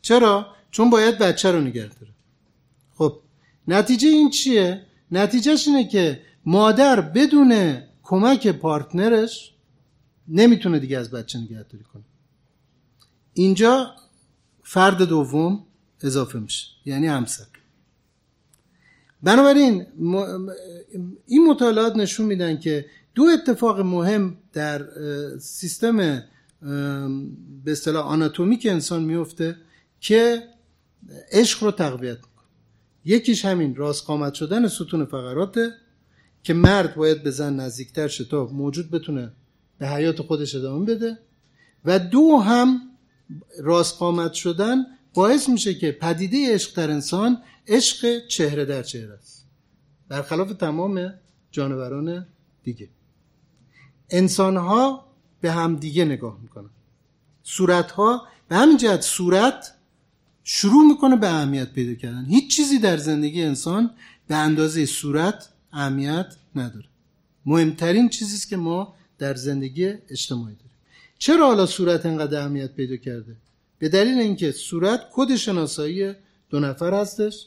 [0.02, 2.12] چرا؟ چون باید بچه رو نگه داره.
[2.94, 3.20] خب
[3.68, 9.54] نتیجه این چیه؟ نتیجهش اینه که مادر بدون کمک پارتنرش
[10.28, 12.02] نمی‌تونه دیگه از بچه نگهداری کنه.
[13.32, 13.90] اینجا
[14.62, 15.66] فرد دوم
[16.02, 17.44] اضافه میشه یعنی همسر.
[19.22, 19.86] بنابراین
[21.26, 24.88] این مطالعات نشون میدن که دو اتفاق مهم در
[25.38, 25.96] سیستم
[27.64, 29.56] به اصطلاح آناتومیک انسان میفته
[30.00, 30.42] که
[31.32, 32.46] عشق رو تقویت می‌کنه.
[33.04, 35.72] یکیش همین راست قامت شدن ستون فقراته.
[36.48, 38.24] که مرد باید به زن نزدیکتر شه.
[38.24, 39.32] تا موجود بتونه
[39.78, 41.18] به حیات خودش ادامه بده.
[41.84, 42.80] و دو هم
[43.58, 49.46] راست قامت شدن باعث میشه که پدیده عشق در انسان عشق چهره در چهره است.
[50.08, 51.14] برخلاف تمام
[51.50, 52.26] جانوران
[52.62, 52.88] دیگه.
[54.10, 55.04] انسان ها
[55.40, 56.70] به هم دیگه نگاه می‌کنن.
[57.42, 59.74] صورت ها به همین جهت صورت
[60.44, 62.24] شروع می‌کنه به اهمیت پیدا کردن.
[62.24, 63.90] هیچ چیزی در زندگی انسان
[64.28, 66.86] به اندازه صورت اهمیت نداره.
[67.46, 70.70] مهمترین چیزی است که ما در زندگی اجتماعی داریم.
[71.18, 73.36] چرا حالا صورت انقدر اهمیت پیدا کرده؟
[73.78, 76.12] به دلیل اینکه صورت کد شناسایی
[76.50, 77.46] دو نفر هستش.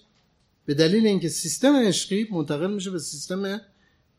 [0.65, 3.61] به دلیل اینکه سیستم عشقی منتقل میشه به سیستم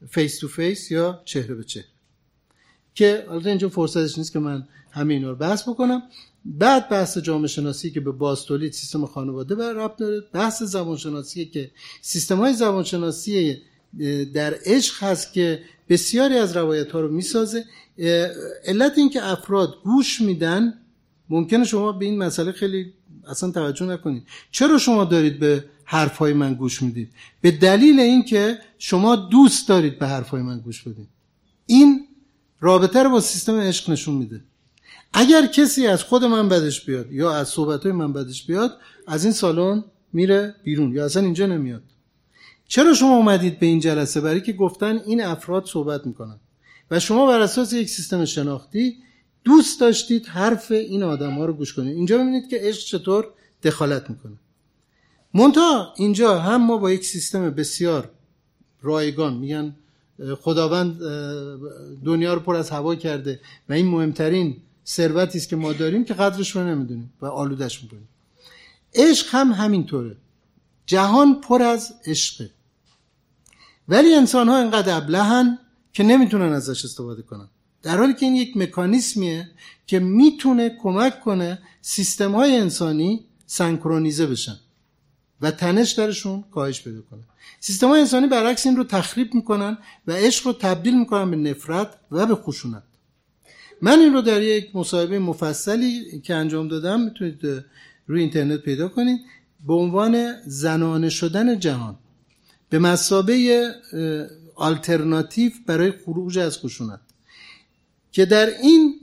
[0.09, 1.87] face to face یا چهره به چهره.
[2.95, 6.03] که البته اینجا فرصتش نیست که من همه اینا رو بحث بکنم.
[6.45, 10.21] بعد بحث جامعه شناسی که به بازتولید سیستم خانواده بر ربط داره.
[10.33, 13.63] بحث زبان شناسی که سیستم های زبان شناسی
[14.35, 17.65] در عشق هست که بسیاری از روایت ها رو می‌سازه.
[18.65, 20.75] علت این که افراد گوش میدن
[21.31, 22.93] ممکنه شما به این مسئله خیلی
[23.29, 24.23] اصلا توجه نکنید.
[24.51, 30.07] چرا شما دارید به حرفهای من گوش می‌دید؟ به دلیل اینکه شما دوست دارید به
[30.07, 31.09] حرفهای من گوش بدید.
[31.67, 32.07] این
[32.61, 34.41] رابطه رو با سیستم عشق نشون میده.
[35.13, 39.33] اگر کسی از خود من بدش بیاد یا از صحبتهای من بدش بیاد از این
[39.33, 41.83] سالن میره بیرون یا اصلا اینجا نمیاد.
[42.73, 46.41] چرا شما اومدید به این جلسه؟ برای که گفتن این افراد صحبت می‌کنن.
[46.91, 48.97] و شما بر اساس یک سیستم شناختی
[49.45, 51.97] دوست داشتید حرف این آدم ها رو گوش کنید.
[51.97, 53.29] اینجا ببینید که عشق چطور
[53.63, 54.33] دخالت می‌کنه.
[55.35, 58.11] مونتا اینجا هم ما با یک سیستم بسیار
[58.83, 59.77] رایگان میگن
[60.41, 60.99] خداوند
[62.05, 64.57] دنیا رو پر از هوا کرده و این مهمترین
[64.87, 68.09] ثروتی است که ما داریم که قدرش رو نمی‌دونیم و آلودش می‌کنیم.
[68.95, 70.17] عشق هم همینطوره.
[70.87, 72.51] جهان پر از عشقه.
[73.89, 75.59] ولی انسان ها اینقدر ابلهن
[75.93, 77.49] که نمی‌تونن ازش استفاده کنن.
[77.83, 79.51] در حالی که این یک مکانیسمیه
[79.87, 84.57] که می‌تونه کمک کنه سیستم های انسانی سنکرونیزه بشن
[85.41, 87.23] و تنش درشون کاهش پیدا کنه.
[87.61, 91.95] سیستم های انسانی برعکس این رو تخریب می‌کنن و عشق رو تبدیل می‌کنن به نفرت
[92.11, 92.83] و به خشونت.
[93.83, 97.65] من این رو در یک مصاحبه مفصلی که انجام دادم می‌تونید
[98.07, 99.21] روی اینترنت پیدا کنید
[99.67, 101.99] به عنوان زنانه شدن جهان.
[102.73, 103.67] به مسابه
[104.55, 107.01] آلترناتیو برای خروج از خشونت.
[108.13, 109.01] که در این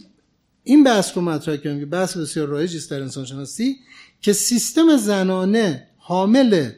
[0.63, 3.77] این بحث رو مطرح کردم که بحث بسیار رایجی است در انسان شناسی
[4.21, 6.71] که سیستم زنانه حامل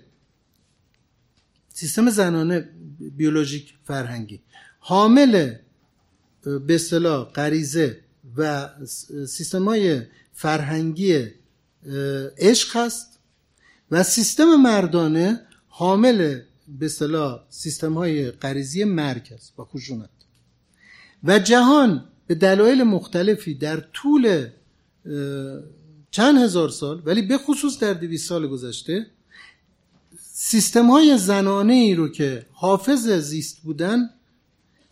[1.73, 2.69] سیستم زنانه
[2.99, 4.41] بیولوژیک فرهنگی
[4.79, 5.53] حامل
[6.43, 7.99] به اصطلاح غریزه
[8.37, 8.69] و
[9.27, 10.01] سیستم های
[10.33, 11.27] فرهنگی
[12.37, 13.19] عشق هست
[13.91, 16.39] و سیستم مردانه حامل
[16.79, 20.09] به اصطلاح سیستم های غریزی است و خشونت.
[21.23, 24.47] و جهان به دلایل مختلفی در طول
[26.11, 29.07] چند هزار سال ولی به خصوص در دویست سال گذشته
[30.33, 34.09] سیستم های زنانه ای رو که حافظ زیست بودن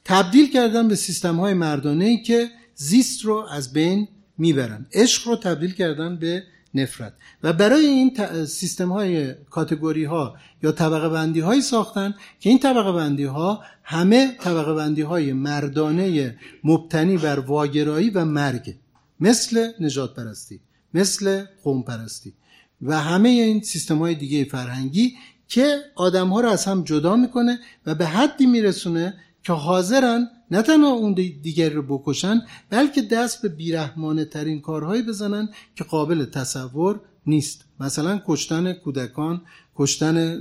[0.05, 4.07] تبدیل کردن به سیستم های مردانه ای که زیست رو از بین
[4.37, 4.85] می‌برن.
[4.93, 7.13] عشق رو تبدیل کردن به نفرت.
[7.43, 8.15] و برای این
[8.45, 14.37] سیستم های کاتگوری ها یا طبقه بندی هایی ساختن که این طبقه بندی ها همه
[14.41, 18.75] طبقه بندی های مردانه مبتنی بر واگرایی و مرگ
[19.19, 20.59] مثل نجات پرستی
[20.93, 22.33] مثل قوم پرستی
[22.81, 25.13] و همه این سیستم های دیگه فرهنگی
[25.47, 29.13] که آدم ها رو از هم جدا می‌کنه و به حدی میرسونه
[29.43, 35.49] که حاضرن نه تنها اون دیگر رو بکشن بلکه دست به بیرحمانه ترین کارهایی بزنن
[35.75, 37.65] که قابل تصور نیست.
[37.79, 39.41] مثلا کشتن کودکان
[39.75, 40.39] کشتن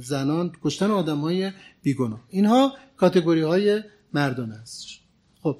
[0.00, 1.50] زنان کشتن آدم های
[1.82, 2.20] بیگناه.
[2.28, 5.00] اینها کاتگوری های مردانه هستش
[5.42, 5.56] خب.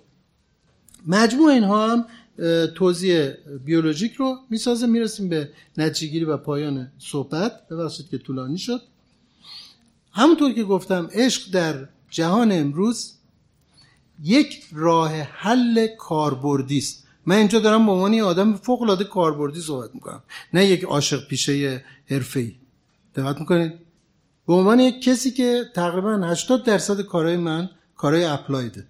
[1.06, 2.06] مجموع اینها هم
[2.74, 3.30] توضیح
[3.64, 4.86] بیولوژیک رو می‌سازه.
[4.86, 7.68] می‌رسیم به نتیجه و پایان صحبت.
[7.68, 8.80] ببخشید که طولانی شد.
[10.12, 13.12] همونطور که گفتم عشق در جهان امروز
[14.22, 17.06] یک راه حل کاربردی است.
[17.26, 20.22] من اینجا دارم به عنوان آدم فوق العاده کاربردی صحبت می‌کنم.
[20.54, 22.54] نه یک عاشق پیشه حرفه‌ای.
[23.14, 23.72] دقت می‌کنید؟
[24.46, 28.86] به عنوان یک کسی که تقریبا 80 درصد کارهای من کارهای اپلایده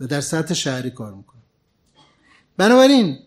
[0.00, 1.42] و در سطح شهری کار می‌کنم
[2.56, 3.18] بنابراین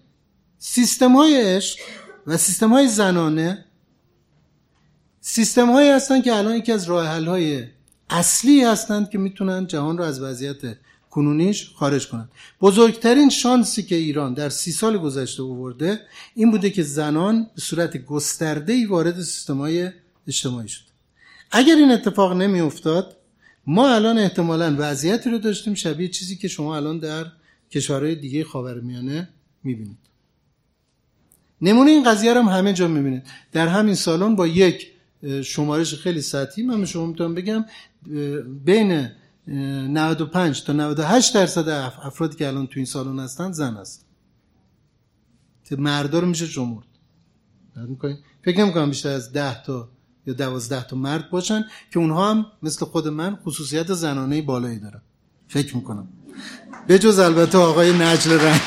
[0.58, 1.80] سیستم های عشق
[2.28, 3.66] و سیستم های زنانه
[5.22, 7.68] سیستم هایی هستن که الان یکی از راه حل های
[8.10, 10.78] اصلی هستند که می‌تونن جهان رو از وضعیت
[11.14, 12.30] کنونیش خارج کنند.
[12.61, 15.99] بزرگترین شانسی که ایران در سی سال گذشته آورده
[16.36, 19.89] این بوده که زنان به صورت گسترده ای وارد سیستم های
[20.28, 20.84] اجتماعی شد.
[21.51, 23.18] اگر این اتفاق نمی افتاد
[23.68, 27.26] ما الان احتمالا وضعیتی رو داشتیم شبیه چیزی که شما الان در
[27.72, 29.30] کشورهای دیگه خاورمیانه
[29.64, 29.97] می‌بینید.
[31.61, 33.24] نمونه این قضیه رو هم همه جا می‌بینید.
[33.51, 34.88] در همین سالن با یک
[35.43, 36.64] شمارش خیلی سطحی.
[36.64, 37.66] من به شما می‌تونم بگم
[38.66, 39.09] بین
[39.48, 41.70] 95 تا 98 درصد
[42.04, 44.06] افرادی که الان تو این سالن هستن زن هست.
[45.78, 46.88] مردا رو میشه شمرد
[48.46, 49.89] فکر نمی کنم بیشتر از 10 تا
[50.26, 55.02] یا 12 تا مرد باشن که اونها هم مثل خود من خصوصیت زنانه بالایی دارن.
[55.48, 56.08] فکر می‌کنم.
[56.88, 58.62] به جز البته آقای نجل رنگ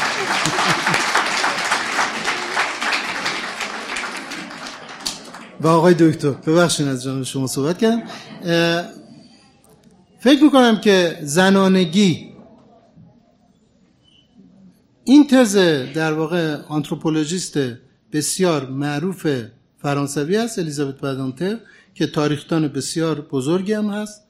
[5.61, 8.03] و آقای دکتر ببخشید از جانب شما صحبت کردم.
[10.27, 12.33] فکر می‌کنم که زنانگی
[15.05, 15.57] این تز
[15.95, 17.59] در واقع آنتروپولوژیست
[18.12, 19.27] بسیار معروف
[19.79, 21.59] فرانسوی است الیزابت بدانتر
[21.95, 24.22] که تاریختان بسیار بزرگی هم هست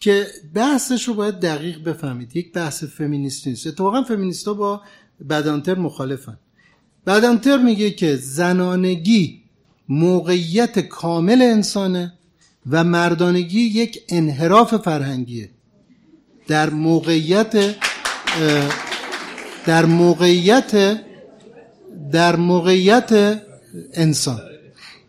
[0.00, 2.36] که بحثش رو باید دقیق بفهمید.
[2.36, 3.66] یک بحث فمینیستی نیست.
[3.66, 4.82] اتفاقا فمینیست ها با
[5.28, 6.38] بدانتر مخالفن.
[7.06, 9.42] بدانتر میگه که زنانگی
[9.88, 12.12] موقعیت کامل انسانه.
[12.70, 15.50] و مردانگی یک انحراف فرهنگیه.
[16.48, 17.76] در موقعیت
[19.66, 21.00] در موقعیت
[22.12, 23.40] در موقعیت
[23.94, 24.40] انسان.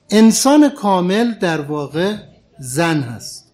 [0.10, 2.16] انسان کامل در واقع
[2.60, 3.52] زن هست.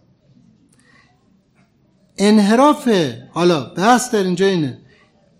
[2.17, 2.89] انحراف
[3.31, 4.77] حالا بحث در اینجا اینه.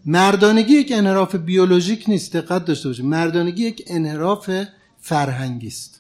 [0.06, 3.06] مردانگی یک انحراف بیولوژیک نیست دقت داشته باشید.
[3.06, 4.50] مردانگی یک انحراف
[5.00, 5.99] فرهنگی است.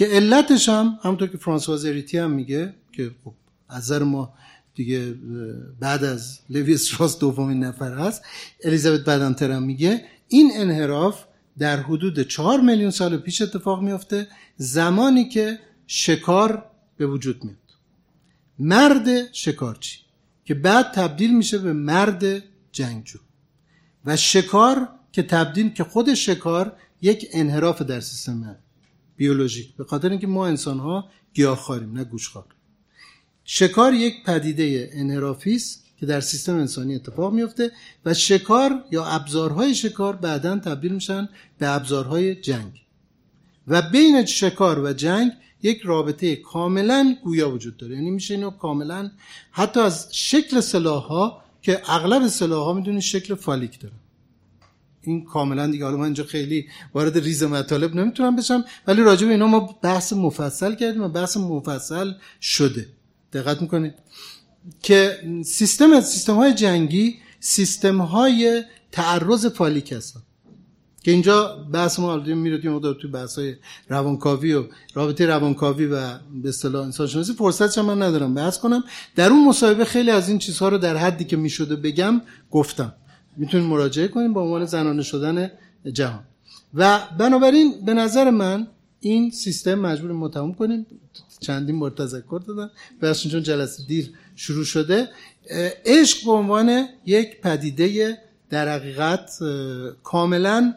[0.00, 3.32] که علتش هم همونطور که فرانسواز ریتی هم میگه که خب
[3.68, 4.34] از نظر ما
[4.74, 5.14] دیگه
[5.80, 8.22] بعد از لوی استراس دومین نفر هست
[8.64, 11.24] الیزابت بدانتر هم میگه این انحراف
[11.58, 16.64] در حدود چهار میلیون سال پیش اتفاق میفته زمانی که شکار
[16.96, 17.56] به وجود میاد.
[18.58, 19.98] مرد شکارچی
[20.44, 22.42] که بعد تبدیل میشه به مرد
[22.72, 23.18] جنگجو.
[24.04, 28.56] و شکار که تبدیل که خود شکار یک انحراف در سیستم
[29.20, 32.44] بیولوژیک به خاطر اینکه ما انسان ها گیاهخواریم نه گوشخوار
[33.44, 37.72] شکار یک پدیده انحرافی است که در سیستم انسانی اتفاق میفته
[38.04, 42.72] و شکار یا ابزارهای شکار بعدا تبدیل میشن به ابزارهای جنگ.
[43.68, 47.94] و بین شکار و جنگ یک رابطه کاملا گویا وجود داره.
[47.94, 49.10] یعنی میشه اینو کاملا
[49.50, 53.94] حتی از شکل سلاح ها که اغلب سلاح ها می‌دونید شکل فالیک داره.
[55.02, 59.32] این کاملا دیگه حالا من اینجا خیلی وارد ریز مطالب نمی‌تونم بشم ولی راجع به
[59.32, 62.86] اینا ما بحث مفصل کردیم و بحث مفصل شده.
[63.32, 63.94] دقت می‌کنید
[64.82, 70.20] که سیستم سیستم های جنگی سیستم های تعرض فالیک هستن
[71.02, 73.56] که اینجا بحث ما البته میره مقدار توی بحث های
[73.88, 78.84] روانکاوی و رابطه روانکاوی و به اصطلاح انسان شناسی فرصتش من ندارم بحث کنم.
[79.16, 82.20] در اون مصاحبه خیلی از این چیزها رو در حدی که می‌شده بگم
[82.50, 82.92] گفتم.
[83.36, 85.50] می‌تونید مراجعه کنیم با عنوان زنانه شدن
[85.92, 86.24] جهان.
[86.74, 88.66] و بنابراین به نظر من
[89.00, 90.86] این سیستم مجبور متموم کنیم.
[91.40, 92.70] چندین بار تذکر دادم.
[93.02, 95.08] بخش چون جلسه دیر شروع شده.
[95.86, 98.18] عشق به عنوان یک پدیده
[98.50, 99.30] در حقیقت
[100.02, 100.74] کاملا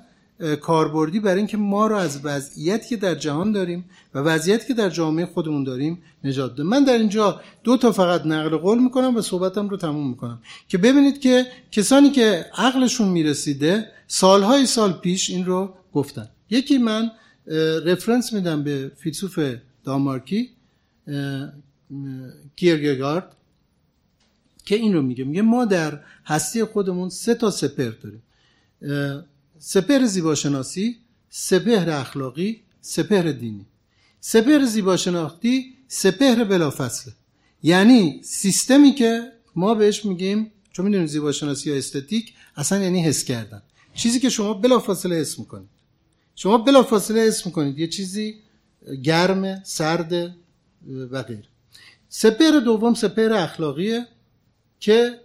[0.61, 4.89] کاربردی برای اینکه ما رو از وضعیتی که در جهان داریم و وضعیتی که در
[4.89, 9.21] جامعه خودمون داریم نجات ده من در اینجا دو تا فقط نقل قول می‌کنم و
[9.21, 10.41] صحبتم رو تموم می‌کنم.
[10.67, 16.29] که ببینید که کسانی که عقلشون می‌رسیده سالهای سال پیش این رو گفتن.
[16.49, 17.11] یکی من
[17.85, 19.39] رفرنس میدم به فیلسوف
[19.83, 20.49] دانمارکی
[22.55, 23.35] کیرگگارد
[24.65, 25.23] که این رو میگه.
[25.23, 28.23] میگه ما در هستی خودمون سه تا سپر داریم.
[29.65, 30.97] سپر زیباشناسی
[31.29, 33.65] سپهر اخلاقی سپهر دینی.
[34.19, 37.13] سپهر زیباشناختی سپهر بلافصله.
[37.63, 43.61] یعنی سیستمی که ما بهش میگیم چون می‌دونیم زیباشناسی یا استتیک اصلا یعنی حس کردن.
[43.93, 45.69] چیزی که شما بلافاصله حس می‌کنید.
[46.35, 47.79] شما بلافاصله حس می‌کنید.
[47.79, 48.35] یه چیزی
[49.03, 50.13] گرم سرد
[51.11, 51.45] و غیر
[52.09, 54.07] سپر دوم سپر اخلاقیه
[54.79, 55.19] که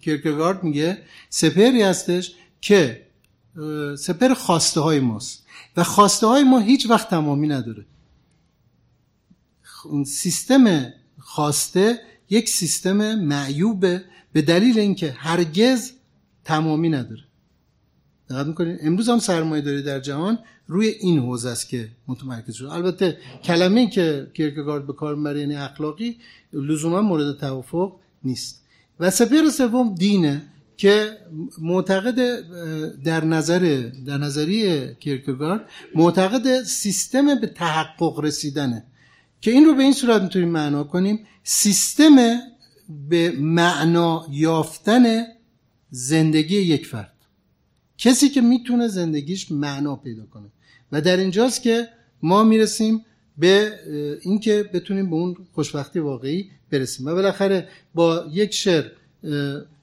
[0.00, 0.98] کیرکگارد میگه
[1.30, 3.05] سپری هستش که
[3.98, 5.46] سپر خواسته های ماست.
[5.76, 7.86] و خواسته های ما هیچ وقت تمامی نداره.
[10.06, 12.00] سیستم خواسته
[12.30, 15.92] یک سیستم معیوبه به دلیل اینکه هرگز
[16.44, 17.24] تمامی نداره.
[18.30, 20.38] دقت می‌کنید امروز هم سرمایه داری در جهان
[20.68, 22.72] روی این حوزه است که متمرکز شده.
[22.72, 26.16] البته کلمه که کیرکگارد به کار می‌بره یعنی اخلاقی
[26.52, 27.92] لزوما مورد توافق
[28.24, 28.62] نیست.
[29.00, 30.42] و سپیر سوم دینه.
[30.76, 31.18] که
[31.58, 32.14] معتقد
[33.04, 38.84] در نظر در نظریه کیرکگارد معتقد سیستم به تحقق رسیدنه.
[39.40, 41.26] که این رو به این صورت می‌تونیم معنا کنیم.
[41.44, 42.16] سیستم
[43.08, 45.24] به معنا یافتن
[45.90, 47.12] زندگی یک فرد.
[47.98, 50.48] کسی که می‌تونه زندگیش معنا پیدا کنه.
[50.92, 51.88] و در اینجاست که
[52.22, 53.04] ما می‌رسیم
[53.38, 53.72] به
[54.22, 57.06] اینکه بتونیم به اون خوشبختی واقعی برسیم.
[57.06, 58.84] و بالاخره با یک شعر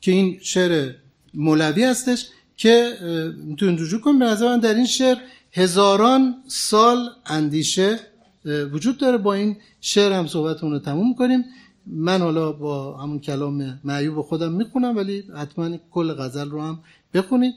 [0.02, 0.94] که این شعر
[1.34, 2.28] مولوی هستش
[2.58, 2.94] که
[3.38, 5.18] می‌تونید رجوع کنیم به نظر در این شعر
[5.52, 8.00] هزاران سال اندیشه
[8.46, 9.18] وجود داره.
[9.18, 11.46] با این شعر هم صحبتمون رو تموم کنیم.
[11.88, 16.80] من حالا با همون کلام معیوب خودم می‌خونم ولی حتما کل غزل رو هم
[17.14, 17.54] بخونید.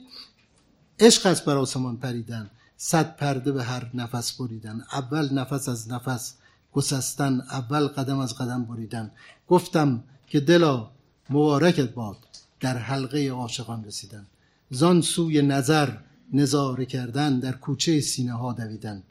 [0.99, 4.83] عشق است بر آسمان پریدن صد پرده به هر نفس بریدن.
[4.93, 6.33] اول نفس از نفس
[6.73, 9.11] گسستن اول قدم از قدم بریدن.
[9.47, 10.89] گفتم که دلا
[11.29, 12.17] مبارکت باد.
[12.59, 14.27] در حلقه عاشقان رسیدن.
[14.69, 15.97] زان سوی نظر
[16.33, 19.03] نظاره کردن در کوچه سینه ها دویدن.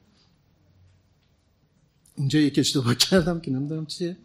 [2.17, 4.17] اینجا یک اشتباه کردم که نمی‌دونم چیه.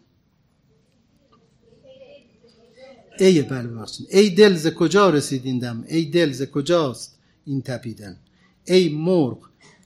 [3.18, 4.06] ای بله ببخشید.
[4.10, 8.16] ای دل ز کجا رسیدیندم ای دل ز کجاست این تپیدن؟
[8.64, 9.38] ای مرغ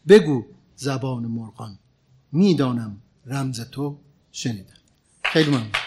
[0.08, 0.44] بگو
[0.76, 1.78] زبان مرغان.
[2.32, 3.98] می‌دانم رمز تو
[4.32, 4.74] شنیدم.
[5.24, 5.85] خیلی ممنون.